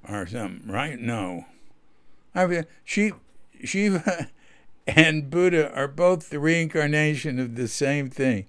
or 0.08 0.27
something, 0.27 0.71
right? 0.71 0.99
No. 0.99 1.45
I 2.36 2.45
mean, 2.45 2.65
Shiva 2.84 4.27
and 4.88 5.30
Buddha 5.30 5.73
are 5.73 5.88
both 5.88 6.30
the 6.30 6.39
reincarnation 6.39 7.39
of 7.39 7.56
the 7.56 7.67
same 7.67 8.10
thing. 8.10 8.45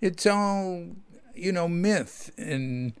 It's 0.00 0.26
all, 0.26 0.86
you 1.34 1.52
know, 1.52 1.68
myth. 1.68 2.32
And 2.36 2.92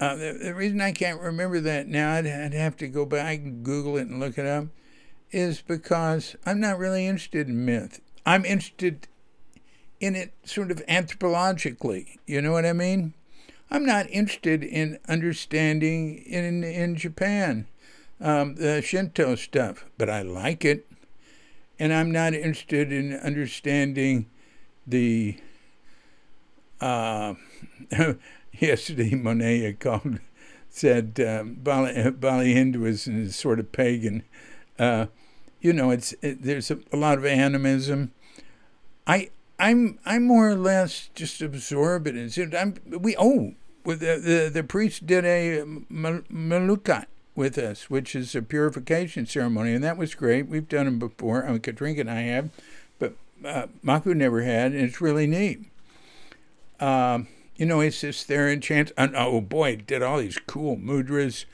uh, 0.00 0.16
the, 0.16 0.38
the, 0.42 0.54
reason 0.54 0.80
I 0.80 0.92
can't 0.92 1.20
remember 1.20 1.60
that 1.60 1.88
now, 1.88 2.14
I'd, 2.14 2.26
I'd 2.26 2.54
have 2.54 2.76
to 2.78 2.88
go 2.88 3.04
back 3.04 3.38
and 3.38 3.64
Google 3.64 3.96
it 3.96 4.08
and 4.08 4.20
look 4.20 4.38
it 4.38 4.46
up, 4.46 4.66
is 5.30 5.60
because 5.60 6.36
I'm 6.46 6.60
not 6.60 6.78
really 6.78 7.06
interested 7.06 7.48
in 7.48 7.64
myth. 7.64 8.00
I'm 8.24 8.44
interested 8.44 9.08
in 10.00 10.14
it 10.14 10.32
sort 10.44 10.70
of 10.70 10.84
anthropologically. 10.86 12.18
You 12.26 12.40
know 12.40 12.52
what 12.52 12.64
I 12.64 12.72
mean? 12.72 13.14
I'm 13.70 13.84
not 13.84 14.08
interested 14.10 14.64
in 14.64 14.98
understanding 15.08 16.18
in 16.18 16.64
in 16.64 16.96
Japan 16.96 17.66
um, 18.20 18.54
the 18.56 18.82
Shinto 18.82 19.34
stuff, 19.34 19.84
but 19.96 20.08
I 20.08 20.22
like 20.22 20.64
it, 20.64 20.90
and 21.78 21.92
I'm 21.92 22.10
not 22.10 22.34
interested 22.34 22.92
in 22.92 23.14
understanding 23.14 24.26
the. 24.86 25.38
Uh, 26.80 27.34
yesterday, 28.52 29.14
Monet 29.14 29.74
called 29.74 30.20
said 30.70 31.18
um, 31.26 31.54
Bali, 31.54 32.10
Bali 32.10 32.52
Hinduism 32.54 33.22
is 33.22 33.36
sort 33.36 33.58
of 33.58 33.72
pagan. 33.72 34.22
Uh, 34.78 35.06
you 35.60 35.72
know, 35.72 35.90
it's 35.90 36.14
it, 36.22 36.42
there's 36.42 36.70
a, 36.70 36.78
a 36.92 36.96
lot 36.96 37.18
of 37.18 37.24
animism. 37.24 38.12
I 39.06 39.30
I'm 39.58 39.98
I'm 40.04 40.24
more 40.24 40.50
or 40.50 40.54
less 40.54 41.10
just 41.14 41.42
absorb 41.42 42.06
it. 42.06 42.14
And 42.14 42.54
I'm 42.54 42.74
we 42.86 43.16
oh 43.18 43.54
the 43.84 43.94
the 43.94 44.50
the 44.52 44.62
priest 44.62 45.06
did 45.06 45.24
a 45.24 45.62
melukat 45.62 47.06
with 47.34 47.58
us, 47.58 47.88
which 47.88 48.14
is 48.14 48.34
a 48.34 48.42
purification 48.42 49.26
ceremony, 49.26 49.72
and 49.72 49.82
that 49.84 49.96
was 49.96 50.14
great. 50.14 50.48
We've 50.48 50.68
done 50.68 50.86
them 50.86 50.98
before. 50.98 51.44
I 51.46 51.52
mean, 51.52 51.60
Katrinka 51.60 52.00
and 52.00 52.10
I 52.10 52.22
have, 52.22 52.50
but 52.98 53.14
uh, 53.44 53.66
Mako 53.82 54.12
never 54.12 54.42
had, 54.42 54.72
and 54.72 54.82
it's 54.82 55.00
really 55.00 55.26
neat. 55.26 55.70
Um, 56.80 57.28
you 57.56 57.66
know, 57.66 57.80
he 57.80 57.90
sits 57.90 58.24
there 58.24 58.48
and 58.48 58.62
chants. 58.62 58.92
And, 58.96 59.16
oh 59.16 59.40
boy, 59.40 59.76
did 59.76 60.02
all 60.02 60.18
these 60.18 60.38
cool 60.46 60.76
mudras. 60.76 61.44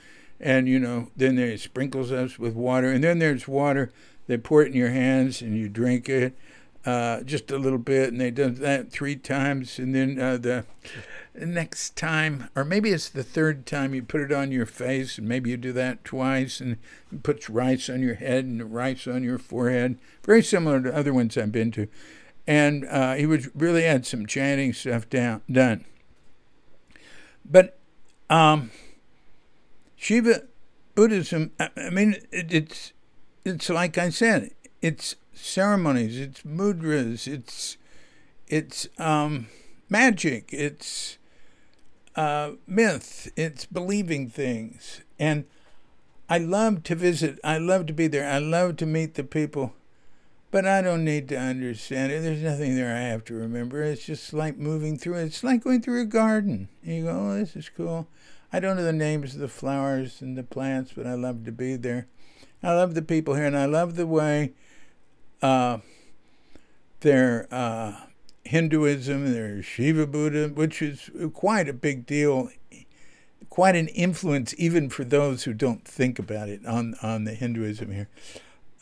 and 0.41 0.68
you 0.68 0.79
know, 0.79 1.09
then 1.16 1.37
they 1.37 1.57
sprinkles 1.57 2.12
us 2.12 2.39
with 2.39 2.55
water, 2.55 2.91
and 2.91 3.03
then 3.03 3.18
there's 3.18 3.49
water. 3.49 3.93
They 4.27 4.37
pour 4.37 4.62
it 4.62 4.68
in 4.68 4.75
your 4.75 4.91
hands, 4.91 5.41
and 5.41 5.57
you 5.57 5.68
drink 5.68 6.09
it, 6.09 6.37
uh, 6.85 7.22
just 7.22 7.51
a 7.51 7.59
little 7.59 7.79
bit, 7.79 8.11
and 8.11 8.20
they 8.20 8.31
do 8.31 8.51
that 8.51 8.91
three 8.91 9.16
times, 9.16 9.79
and 9.79 9.95
then 9.95 10.20
uh, 10.20 10.37
the 10.39 10.64
next 11.35 11.97
time, 11.97 12.49
or 12.55 12.64
maybe 12.64 12.91
it's 12.91 13.09
the 13.09 13.22
third 13.22 13.66
time, 13.66 13.95
you 13.95 14.03
put 14.03 14.20
it 14.20 14.33
on 14.33 14.53
your 14.53 14.66
face, 14.66 15.18
and 15.18 15.29
maybe 15.29 15.51
you 15.51 15.57
do 15.57 15.72
that 15.72 16.05
twice, 16.05 16.61
and 16.61 16.79
it 17.12 17.22
puts 17.22 17.51
rice 17.51 17.89
on 17.89 18.01
your 18.01 18.14
head 18.14 18.45
and 18.45 18.75
rice 18.75 19.07
on 19.07 19.22
your 19.22 19.39
forehead. 19.39 19.99
Very 20.25 20.43
similar 20.43 20.81
to 20.81 20.95
other 20.95 21.12
ones 21.12 21.37
I've 21.37 21.53
been 21.53 21.70
to, 21.72 21.89
and 22.47 22.86
uh, 22.86 23.14
he 23.14 23.26
would 23.26 23.51
really 23.61 23.82
had 23.82 24.07
some 24.07 24.26
chanting 24.26 24.72
stuff 24.72 25.09
down 25.09 25.42
done. 25.51 25.84
But 27.45 27.78
um, 28.30 28.70
Shiva 29.97 30.45
Buddhism, 30.95 31.53
I, 31.59 31.70
I 31.76 31.90
mean, 31.90 32.16
it, 32.30 32.53
it's 32.53 32.92
it's 33.45 33.68
like 33.68 33.99
I 33.99 34.11
said, 34.11 34.51
it's 34.80 35.16
ceremonies, 35.32 36.18
it's 36.18 36.42
mudras, 36.42 37.26
it's 37.26 37.76
it's 38.47 38.88
um, 38.99 39.49
magic, 39.88 40.51
it's 40.53 41.18
uh, 42.16 42.53
myth, 42.66 43.30
it's 43.36 43.66
believing 43.66 44.28
things, 44.30 45.01
and 45.18 45.45
I 46.28 46.38
love 46.38 46.82
to 46.84 46.95
visit. 46.95 47.38
I 47.45 47.59
love 47.59 47.86
to 47.86 47.92
be 47.92 48.07
there. 48.07 48.28
I 48.28 48.38
love 48.38 48.76
to 48.78 48.86
meet 48.86 49.14
the 49.14 49.24
people, 49.24 49.74
but 50.55 50.66
I 50.66 50.82
don't 50.82 51.05
need 51.05 51.28
to 51.30 51.36
understand 51.36 52.12
it. 52.12 52.22
There's 52.22 52.40
nothing 52.40 52.76
there 52.76 52.94
I 52.94 53.00
have 53.00 53.24
to 53.24 53.34
remember. 53.34 53.82
It's 53.82 54.07
just 54.07 54.32
like 54.32 54.57
moving 54.57 54.96
through. 54.96 55.14
It's 55.14 55.42
like 55.42 55.64
going 55.64 55.82
through 55.82 56.02
a 56.02 56.05
garden. 56.05 56.68
You 56.80 57.02
go, 57.02 57.11
oh, 57.11 57.34
this 57.34 57.57
is 57.57 57.68
cool. 57.68 58.07
I 58.52 58.61
don't 58.61 58.76
know 58.76 58.84
the 58.84 58.92
names 58.92 59.34
of 59.34 59.40
the 59.40 59.48
flowers 59.48 60.22
and 60.22 60.38
the 60.38 60.44
plants, 60.44 60.92
but 60.96 61.09
I 61.09 61.14
love 61.14 61.44
to 61.46 61.50
be 61.50 61.74
there. 61.74 62.07
I 62.62 62.72
love 62.72 62.94
the 62.94 63.02
people 63.02 63.34
here, 63.34 63.46
and 63.46 63.59
I 63.59 63.64
love 63.64 63.96
the 63.96 64.07
way 64.07 64.52
uh, 65.42 65.78
their 67.00 67.48
uh, 67.50 68.02
Hinduism, 68.44 69.32
their 69.32 69.61
Shiva 69.61 70.07
Buddha, 70.07 70.50
which 70.55 70.80
is 70.80 71.11
quite 71.32 71.68
a 71.68 71.72
big 71.72 72.07
deal, 72.07 72.48
quite 73.50 73.74
an 73.74 73.88
influence 73.88 74.55
even 74.57 74.88
for 74.88 75.02
those 75.02 75.42
who 75.42 75.52
don't 75.52 75.84
think 75.84 76.20
about 76.20 76.48
it 76.48 76.64
on, 76.64 76.94
on 77.02 77.24
the 77.24 77.34
Hinduism 77.34 77.90
here. 77.90 78.09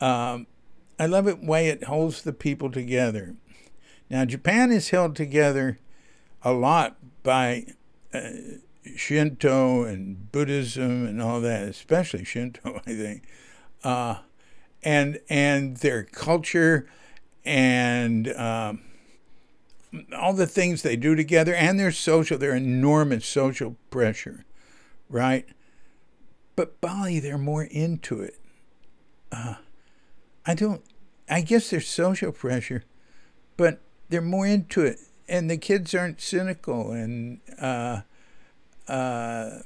Um, 0.02 0.48
I 1.02 1.06
love 1.06 1.26
it 1.26 1.42
way 1.42 1.66
it 1.66 1.82
holds 1.82 2.22
the 2.22 2.32
people 2.32 2.70
together. 2.70 3.34
Now, 4.08 4.24
Japan 4.24 4.70
is 4.70 4.90
held 4.90 5.16
together 5.16 5.80
a 6.42 6.52
lot 6.52 6.96
by 7.24 7.66
uh, 8.14 8.30
Shinto 8.94 9.82
and 9.82 10.30
Buddhism 10.30 11.04
and 11.04 11.20
all 11.20 11.40
that, 11.40 11.64
especially 11.64 12.22
Shinto, 12.22 12.80
I 12.86 12.94
think, 12.94 13.24
uh, 13.82 14.18
and 14.84 15.18
and 15.28 15.78
their 15.78 16.04
culture 16.04 16.88
and 17.44 18.28
um, 18.34 18.82
all 20.16 20.34
the 20.34 20.46
things 20.46 20.82
they 20.82 20.94
do 20.94 21.16
together 21.16 21.52
and 21.52 21.80
their 21.80 21.90
social, 21.90 22.38
their 22.38 22.54
enormous 22.54 23.26
social 23.26 23.74
pressure, 23.90 24.44
right? 25.08 25.48
But 26.54 26.80
Bali, 26.80 27.18
they're 27.18 27.38
more 27.38 27.64
into 27.64 28.20
it. 28.20 28.38
Uh, 29.32 29.56
I 30.46 30.54
don't. 30.54 30.82
I 31.32 31.40
guess 31.40 31.70
there's 31.70 31.88
social 31.88 32.32
pressure, 32.32 32.84
but 33.56 33.80
they're 34.08 34.20
more 34.20 34.46
into 34.46 34.82
it, 34.82 34.98
and 35.28 35.50
the 35.50 35.56
kids 35.56 35.94
aren't 35.94 36.20
cynical 36.20 36.92
and. 36.92 37.40
Uh, 37.58 38.02
uh, 38.88 39.60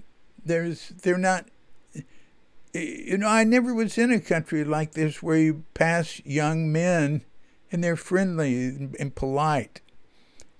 there's 0.47 0.91
they're 1.03 1.19
not 1.19 1.47
you 2.73 3.19
know 3.19 3.29
i 3.29 3.43
never 3.45 3.75
was 3.75 3.99
in 3.99 4.12
a 4.12 4.21
country 4.21 4.64
like 4.64 4.93
this 4.93 5.23
where 5.23 5.39
you 5.39 5.64
pass 5.75 6.21
young 6.25 6.71
men 6.71 7.23
and 7.73 7.83
they're 7.83 7.97
friendly 7.97 8.67
and, 8.99 9.14
polite 9.17 9.81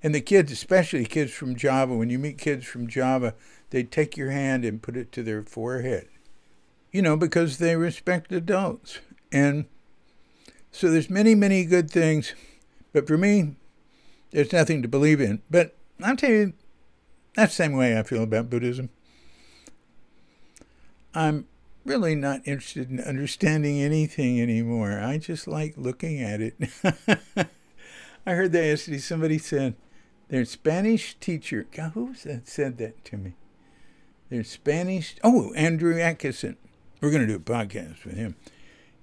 and 0.03 0.15
the 0.15 0.21
kids 0.21 0.51
especially 0.51 1.05
kids 1.05 1.33
from 1.33 1.55
java 1.55 1.95
when 1.95 2.11
you 2.11 2.19
meet 2.19 2.39
kids 2.39 2.67
from 2.67 2.89
java 2.89 3.35
they 3.71 3.83
take 3.83 4.17
your 4.17 4.31
hand 4.31 4.65
and 4.65 4.83
put 4.83 4.97
it 4.97 5.13
to 5.13 5.23
their 5.23 5.43
forehead 5.43 6.09
you 6.91 7.01
know 7.01 7.17
because 7.17 7.59
they 7.59 7.77
respect 7.77 8.33
adults 8.33 8.99
and 9.31 9.67
so 10.77 10.91
there's 10.91 11.11
many 11.11 11.35
many 11.35 11.65
good 11.65 11.91
things 11.91 12.35
but 12.93 13.07
for 13.07 13.17
me 13.17 13.57
there's 14.31 14.53
nothing 14.53 14.83
to 14.83 14.89
believe 14.89 15.21
in 15.21 15.43
but 15.51 15.75
i'll 16.03 16.17
tell 16.17 16.31
you 16.31 16.53
that's 17.37 17.55
the 17.55 17.65
same 17.65 17.77
way 17.77 17.99
I 17.99 18.03
feel 18.03 18.23
about 18.23 18.49
Buddhism. 18.49 18.89
I'm 21.15 21.47
really 21.85 22.15
not 22.15 22.41
interested 22.47 22.91
in 22.91 22.99
understanding 22.99 23.81
anything 23.81 24.41
anymore. 24.41 24.99
I 24.99 25.19
just 25.19 25.47
like 25.47 25.75
looking 25.77 26.21
at 26.21 26.41
it. 26.41 26.55
I 28.27 28.33
heard 28.33 28.53
that 28.53 28.65
yesterday. 28.65 28.99
Somebody 28.99 29.37
said 29.39 29.77
their 30.29 30.47
Spanish 30.47 31.15
teacher. 31.21 31.67
God, 31.71 31.93
who 31.93 32.15
that 32.25 32.49
said 32.49 32.79
that 32.79 33.05
to 33.05 33.19
me? 33.19 33.35
Their 34.31 34.43
Spanish. 34.43 35.17
Oh, 35.23 35.53
Andrew 35.53 36.01
Atkinson. 36.01 36.57
We're 37.03 37.11
going 37.11 37.27
to 37.27 37.29
do 37.29 37.37
a 37.37 37.39
podcast 37.39 38.07
with 38.07 38.17
him. 38.17 38.35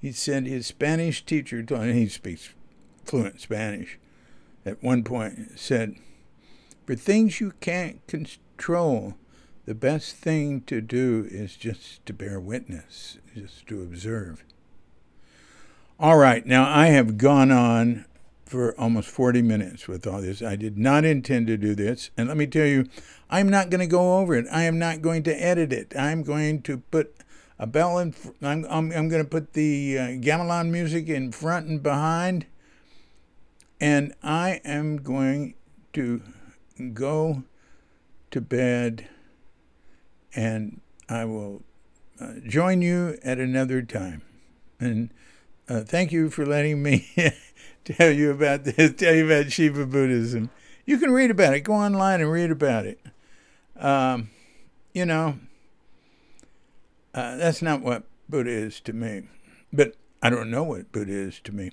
He 0.03 0.11
said 0.11 0.45
his 0.45 0.67
Spanish 0.67 1.25
teacher, 1.25 1.59
and 1.59 1.95
he 1.95 2.09
speaks 2.09 2.49
fluent 3.05 3.39
Spanish, 3.39 3.97
at 4.65 4.83
one 4.83 5.05
point 5.05 5.57
said 5.57 5.95
for 6.85 6.93
things 6.93 7.39
you 7.39 7.53
can't 7.61 8.05
control, 8.05 9.13
the 9.63 9.73
best 9.73 10.17
thing 10.17 10.59
to 10.63 10.81
do 10.81 11.25
is 11.31 11.55
just 11.55 12.05
to 12.05 12.11
bear 12.11 12.37
witness, 12.37 13.17
just 13.33 13.65
to 13.67 13.81
observe. 13.81 14.43
All 15.97 16.17
right, 16.17 16.45
now 16.45 16.69
I 16.69 16.87
have 16.87 17.17
gone 17.17 17.49
on 17.49 18.03
for 18.45 18.77
almost 18.77 19.07
40 19.07 19.41
minutes 19.41 19.87
with 19.87 20.05
all 20.05 20.21
this. 20.21 20.41
I 20.41 20.57
did 20.57 20.77
not 20.77 21.05
intend 21.05 21.47
to 21.47 21.55
do 21.55 21.75
this. 21.75 22.09
And 22.17 22.27
let 22.27 22.35
me 22.35 22.45
tell 22.45 22.65
you, 22.65 22.89
I'm 23.29 23.47
not 23.47 23.69
going 23.69 23.79
to 23.79 23.87
go 23.87 24.17
over 24.17 24.35
it. 24.35 24.47
I 24.51 24.63
am 24.63 24.77
not 24.77 25.01
going 25.01 25.23
to 25.23 25.33
edit 25.33 25.71
it. 25.71 25.93
I'm 25.97 26.23
going 26.23 26.61
to 26.63 26.79
put 26.79 27.22
a 27.63 27.65
bell 27.65 27.97
in, 27.97 28.13
I'm, 28.41 28.65
I'm, 28.69 28.91
I'm 28.91 29.07
going 29.07 29.23
to 29.23 29.29
put 29.29 29.53
the 29.53 29.97
uh, 29.97 30.01
gamelan 30.19 30.69
music 30.69 31.07
in 31.07 31.31
front 31.31 31.67
and 31.67 31.81
behind. 31.81 32.45
And 33.79 34.13
I 34.21 34.59
am 34.65 34.97
going 34.97 35.53
to 35.93 36.21
go 36.93 37.43
to 38.31 38.41
bed 38.41 39.07
and 40.35 40.81
I 41.07 41.23
will 41.23 41.61
uh, 42.19 42.33
join 42.45 42.81
you 42.81 43.17
at 43.23 43.39
another 43.39 43.81
time. 43.81 44.23
And 44.81 45.09
uh, 45.69 45.81
thank 45.81 46.11
you 46.11 46.29
for 46.29 46.45
letting 46.45 46.83
me 46.83 47.07
tell 47.85 48.11
you 48.11 48.31
about 48.31 48.63
this, 48.65 48.93
tell 48.93 49.15
you 49.15 49.25
about 49.25 49.53
Shiva 49.53 49.85
Buddhism. 49.85 50.49
You 50.85 50.97
can 50.97 51.11
read 51.11 51.31
about 51.31 51.53
it. 51.53 51.61
Go 51.61 51.75
online 51.75 52.19
and 52.19 52.29
read 52.29 52.51
about 52.51 52.85
it. 52.85 52.99
Um, 53.77 54.31
you 54.93 55.05
know, 55.05 55.37
uh, 57.13 57.37
that's 57.37 57.61
not 57.61 57.81
what 57.81 58.03
Buddha 58.29 58.51
is 58.51 58.79
to 58.81 58.93
me. 58.93 59.29
But 59.71 59.95
I 60.21 60.29
don't 60.29 60.51
know 60.51 60.63
what 60.63 60.91
Buddha 60.91 61.13
is 61.13 61.39
to 61.41 61.51
me. 61.51 61.71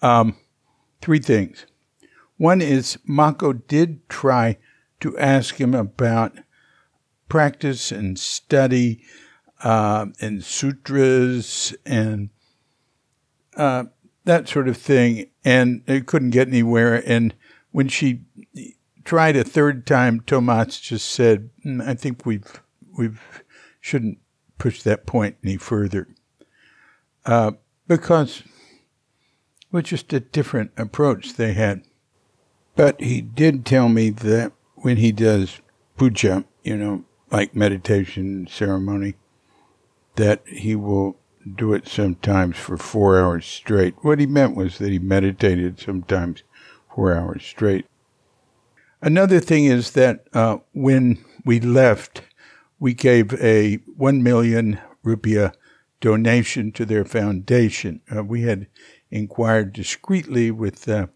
Um, 0.00 0.36
three 1.00 1.20
things. 1.20 1.66
One 2.36 2.60
is 2.60 2.98
Mako 3.04 3.52
did 3.52 4.08
try 4.08 4.58
to 5.00 5.16
ask 5.18 5.60
him 5.60 5.74
about 5.74 6.38
practice 7.28 7.92
and 7.92 8.18
study 8.18 9.02
uh, 9.62 10.06
and 10.20 10.42
sutras 10.44 11.74
and 11.86 12.30
uh, 13.56 13.84
that 14.24 14.48
sort 14.48 14.68
of 14.68 14.76
thing, 14.76 15.26
and 15.44 15.82
it 15.86 16.06
couldn't 16.06 16.30
get 16.30 16.48
anywhere. 16.48 17.02
And 17.06 17.34
when 17.70 17.88
she 17.88 18.22
tried 19.04 19.36
a 19.36 19.44
third 19.44 19.86
time, 19.86 20.20
Tomas 20.20 20.80
just 20.80 21.08
said, 21.08 21.50
mm, 21.64 21.86
"I 21.86 21.94
think 21.94 22.24
we've 22.24 22.62
we've 22.96 23.20
shouldn't 23.82 24.18
push 24.56 24.80
that 24.82 25.04
point 25.04 25.36
any 25.44 25.58
further," 25.58 26.08
uh, 27.26 27.52
because 27.86 28.40
it 28.40 29.72
was 29.72 29.84
just 29.84 30.10
a 30.14 30.20
different 30.20 30.70
approach 30.78 31.34
they 31.34 31.52
had. 31.52 31.82
But 32.74 32.98
he 33.02 33.20
did 33.20 33.66
tell 33.66 33.90
me 33.90 34.08
that 34.08 34.52
when 34.76 34.96
he 34.96 35.12
does 35.12 35.60
puja, 35.98 36.44
you 36.62 36.76
know, 36.78 37.04
like 37.30 37.54
meditation 37.54 38.46
ceremony, 38.50 39.14
that 40.16 40.42
he 40.46 40.74
will 40.74 41.16
do 41.56 41.72
it 41.74 41.88
sometimes 41.88 42.56
for 42.56 42.76
four 42.76 43.20
hours 43.20 43.44
straight. 43.44 43.94
What 44.02 44.20
he 44.20 44.26
meant 44.26 44.56
was 44.56 44.78
that 44.78 44.90
he 44.90 44.98
meditated 44.98 45.80
sometimes 45.80 46.44
four 46.94 47.16
hours 47.16 47.44
straight. 47.44 47.86
Another 49.00 49.40
thing 49.40 49.64
is 49.64 49.90
that 49.92 50.26
uh, 50.32 50.58
when 50.72 51.24
we 51.44 51.58
left, 51.58 52.22
we 52.82 52.92
gave 52.92 53.32
a 53.40 53.76
one 53.96 54.24
million 54.24 54.76
rupiah 55.06 55.52
donation 56.00 56.72
to 56.72 56.84
their 56.84 57.04
foundation. 57.04 58.00
Uh, 58.12 58.24
we 58.24 58.42
had 58.42 58.66
inquired 59.08 59.72
discreetly 59.72 60.50
with 60.50 60.88
uh, 60.88 61.06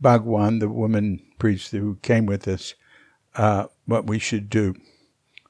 Bhagwan, 0.00 0.60
the 0.60 0.68
woman 0.68 1.20
priest 1.36 1.72
who 1.72 1.96
came 1.96 2.26
with 2.26 2.46
us, 2.46 2.74
uh, 3.34 3.66
what 3.86 4.06
we 4.06 4.20
should 4.20 4.48
do. 4.48 4.72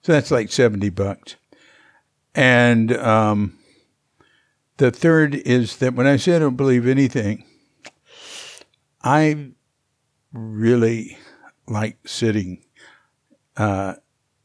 So 0.00 0.12
that's 0.12 0.30
like 0.30 0.50
70 0.50 0.88
bucks. 0.88 1.36
And 2.34 2.96
um, 2.96 3.58
the 4.78 4.90
third 4.90 5.34
is 5.34 5.76
that 5.76 5.92
when 5.92 6.06
I 6.06 6.16
say 6.16 6.36
I 6.36 6.38
don't 6.38 6.56
believe 6.56 6.86
anything, 6.86 7.44
I 9.02 9.50
really 10.32 11.18
like 11.66 11.98
sitting 12.08 12.64
uh, 13.58 13.96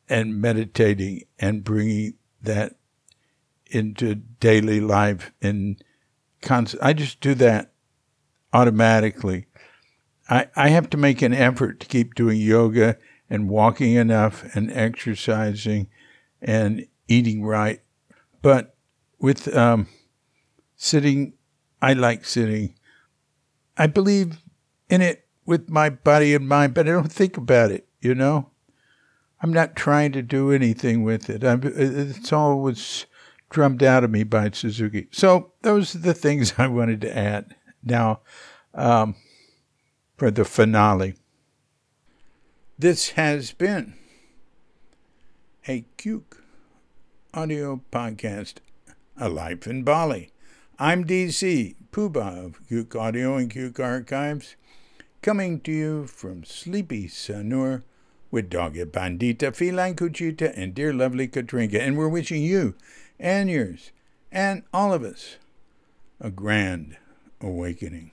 and 0.10 0.40
meditating 0.40 1.24
and 1.40 1.64
bringing 1.64 2.14
that 2.42 2.76
into 3.68 4.16
daily 4.16 4.80
life 4.80 5.32
and 5.42 5.82
constant. 6.42 6.84
I 6.84 6.94
just 6.94 7.20
do 7.20 7.34
that 7.36 7.74
automatically. 8.54 9.48
I, 10.30 10.48
I 10.56 10.70
have 10.70 10.90
to 10.92 10.98
make 10.98 11.22
an 11.22 11.34
effort 11.34 11.80
to 11.82 11.88
keep 11.88 12.16
doing 12.16 12.40
yoga 12.40 12.98
and 13.30 13.50
walking 13.50 13.94
enough 13.94 14.56
and 14.56 14.72
exercising 14.72 15.88
and 16.42 16.88
eating 17.08 17.44
right. 17.44 17.82
But 18.42 18.76
with 19.20 19.56
um, 19.56 19.88
sitting, 20.76 21.34
I 21.82 21.94
like 21.94 22.26
sitting. 22.26 22.76
I 23.78 23.88
believe 23.88 24.38
in 24.90 25.02
it 25.02 25.28
with 25.46 25.70
my 25.70 25.90
body 25.90 26.34
and 26.34 26.48
mind, 26.48 26.74
but 26.74 26.88
I 26.88 26.92
don't 26.92 27.12
think 27.12 27.38
about 27.38 27.72
it, 27.72 27.88
you 28.02 28.16
know? 28.16 28.52
I'm 29.46 29.54
not 29.54 29.76
trying 29.76 30.12
to 30.14 30.24
do 30.24 30.52
anything 30.52 31.04
with 31.04 31.30
it. 31.30 31.44
I'm, 31.44 31.62
it's 31.64 32.34
all 32.34 32.62
was 32.62 33.06
drummed 33.52 33.84
out 33.84 34.04
of 34.04 34.10
me 34.10 34.24
by 34.24 34.50
Suzuki. 34.50 35.08
So 35.12 35.52
those 35.62 35.94
are 35.94 36.00
the 36.00 36.16
things 36.16 36.56
I 36.58 36.66
wanted 36.66 37.00
to 37.02 37.16
add. 37.16 37.54
Now, 37.84 38.22
um, 38.74 39.14
for 40.18 40.32
the 40.32 40.46
finale. 40.46 41.14
This 42.80 43.10
has 43.10 43.52
been 43.52 43.94
a 45.68 45.86
Cuke 45.96 46.40
audio 47.32 47.84
podcast, 47.92 48.56
A 49.16 49.30
Life 49.30 49.68
in 49.68 49.84
Bali. 49.84 50.32
I'm 50.80 51.06
DC 51.06 51.76
Puba 51.92 52.46
of 52.46 52.68
Cuke 52.68 53.00
Audio 53.00 53.36
and 53.36 53.54
Cuke 53.54 53.80
Archives, 53.80 54.56
coming 55.22 55.60
to 55.60 55.72
you 55.72 56.08
from 56.08 56.44
sleepy 56.44 57.08
Sanur 57.08 57.84
with 58.32 58.50
Doggy 58.50 58.86
Bandita, 58.86 59.56
Feline 59.56 59.96
Cuchita, 59.96 60.54
and 60.56 60.74
dear 60.74 60.94
lovely 60.94 61.28
Katrinka. 61.28 61.80
And 61.80 61.98
we're 61.98 62.10
wishing 62.10 62.42
you 62.42 62.76
and 63.20 63.50
yours 63.50 63.92
and 64.32 64.64
all 64.74 64.94
of 64.94 65.04
us 65.04 65.38
a 66.20 66.30
grand 66.30 66.98
awakening. 67.42 68.12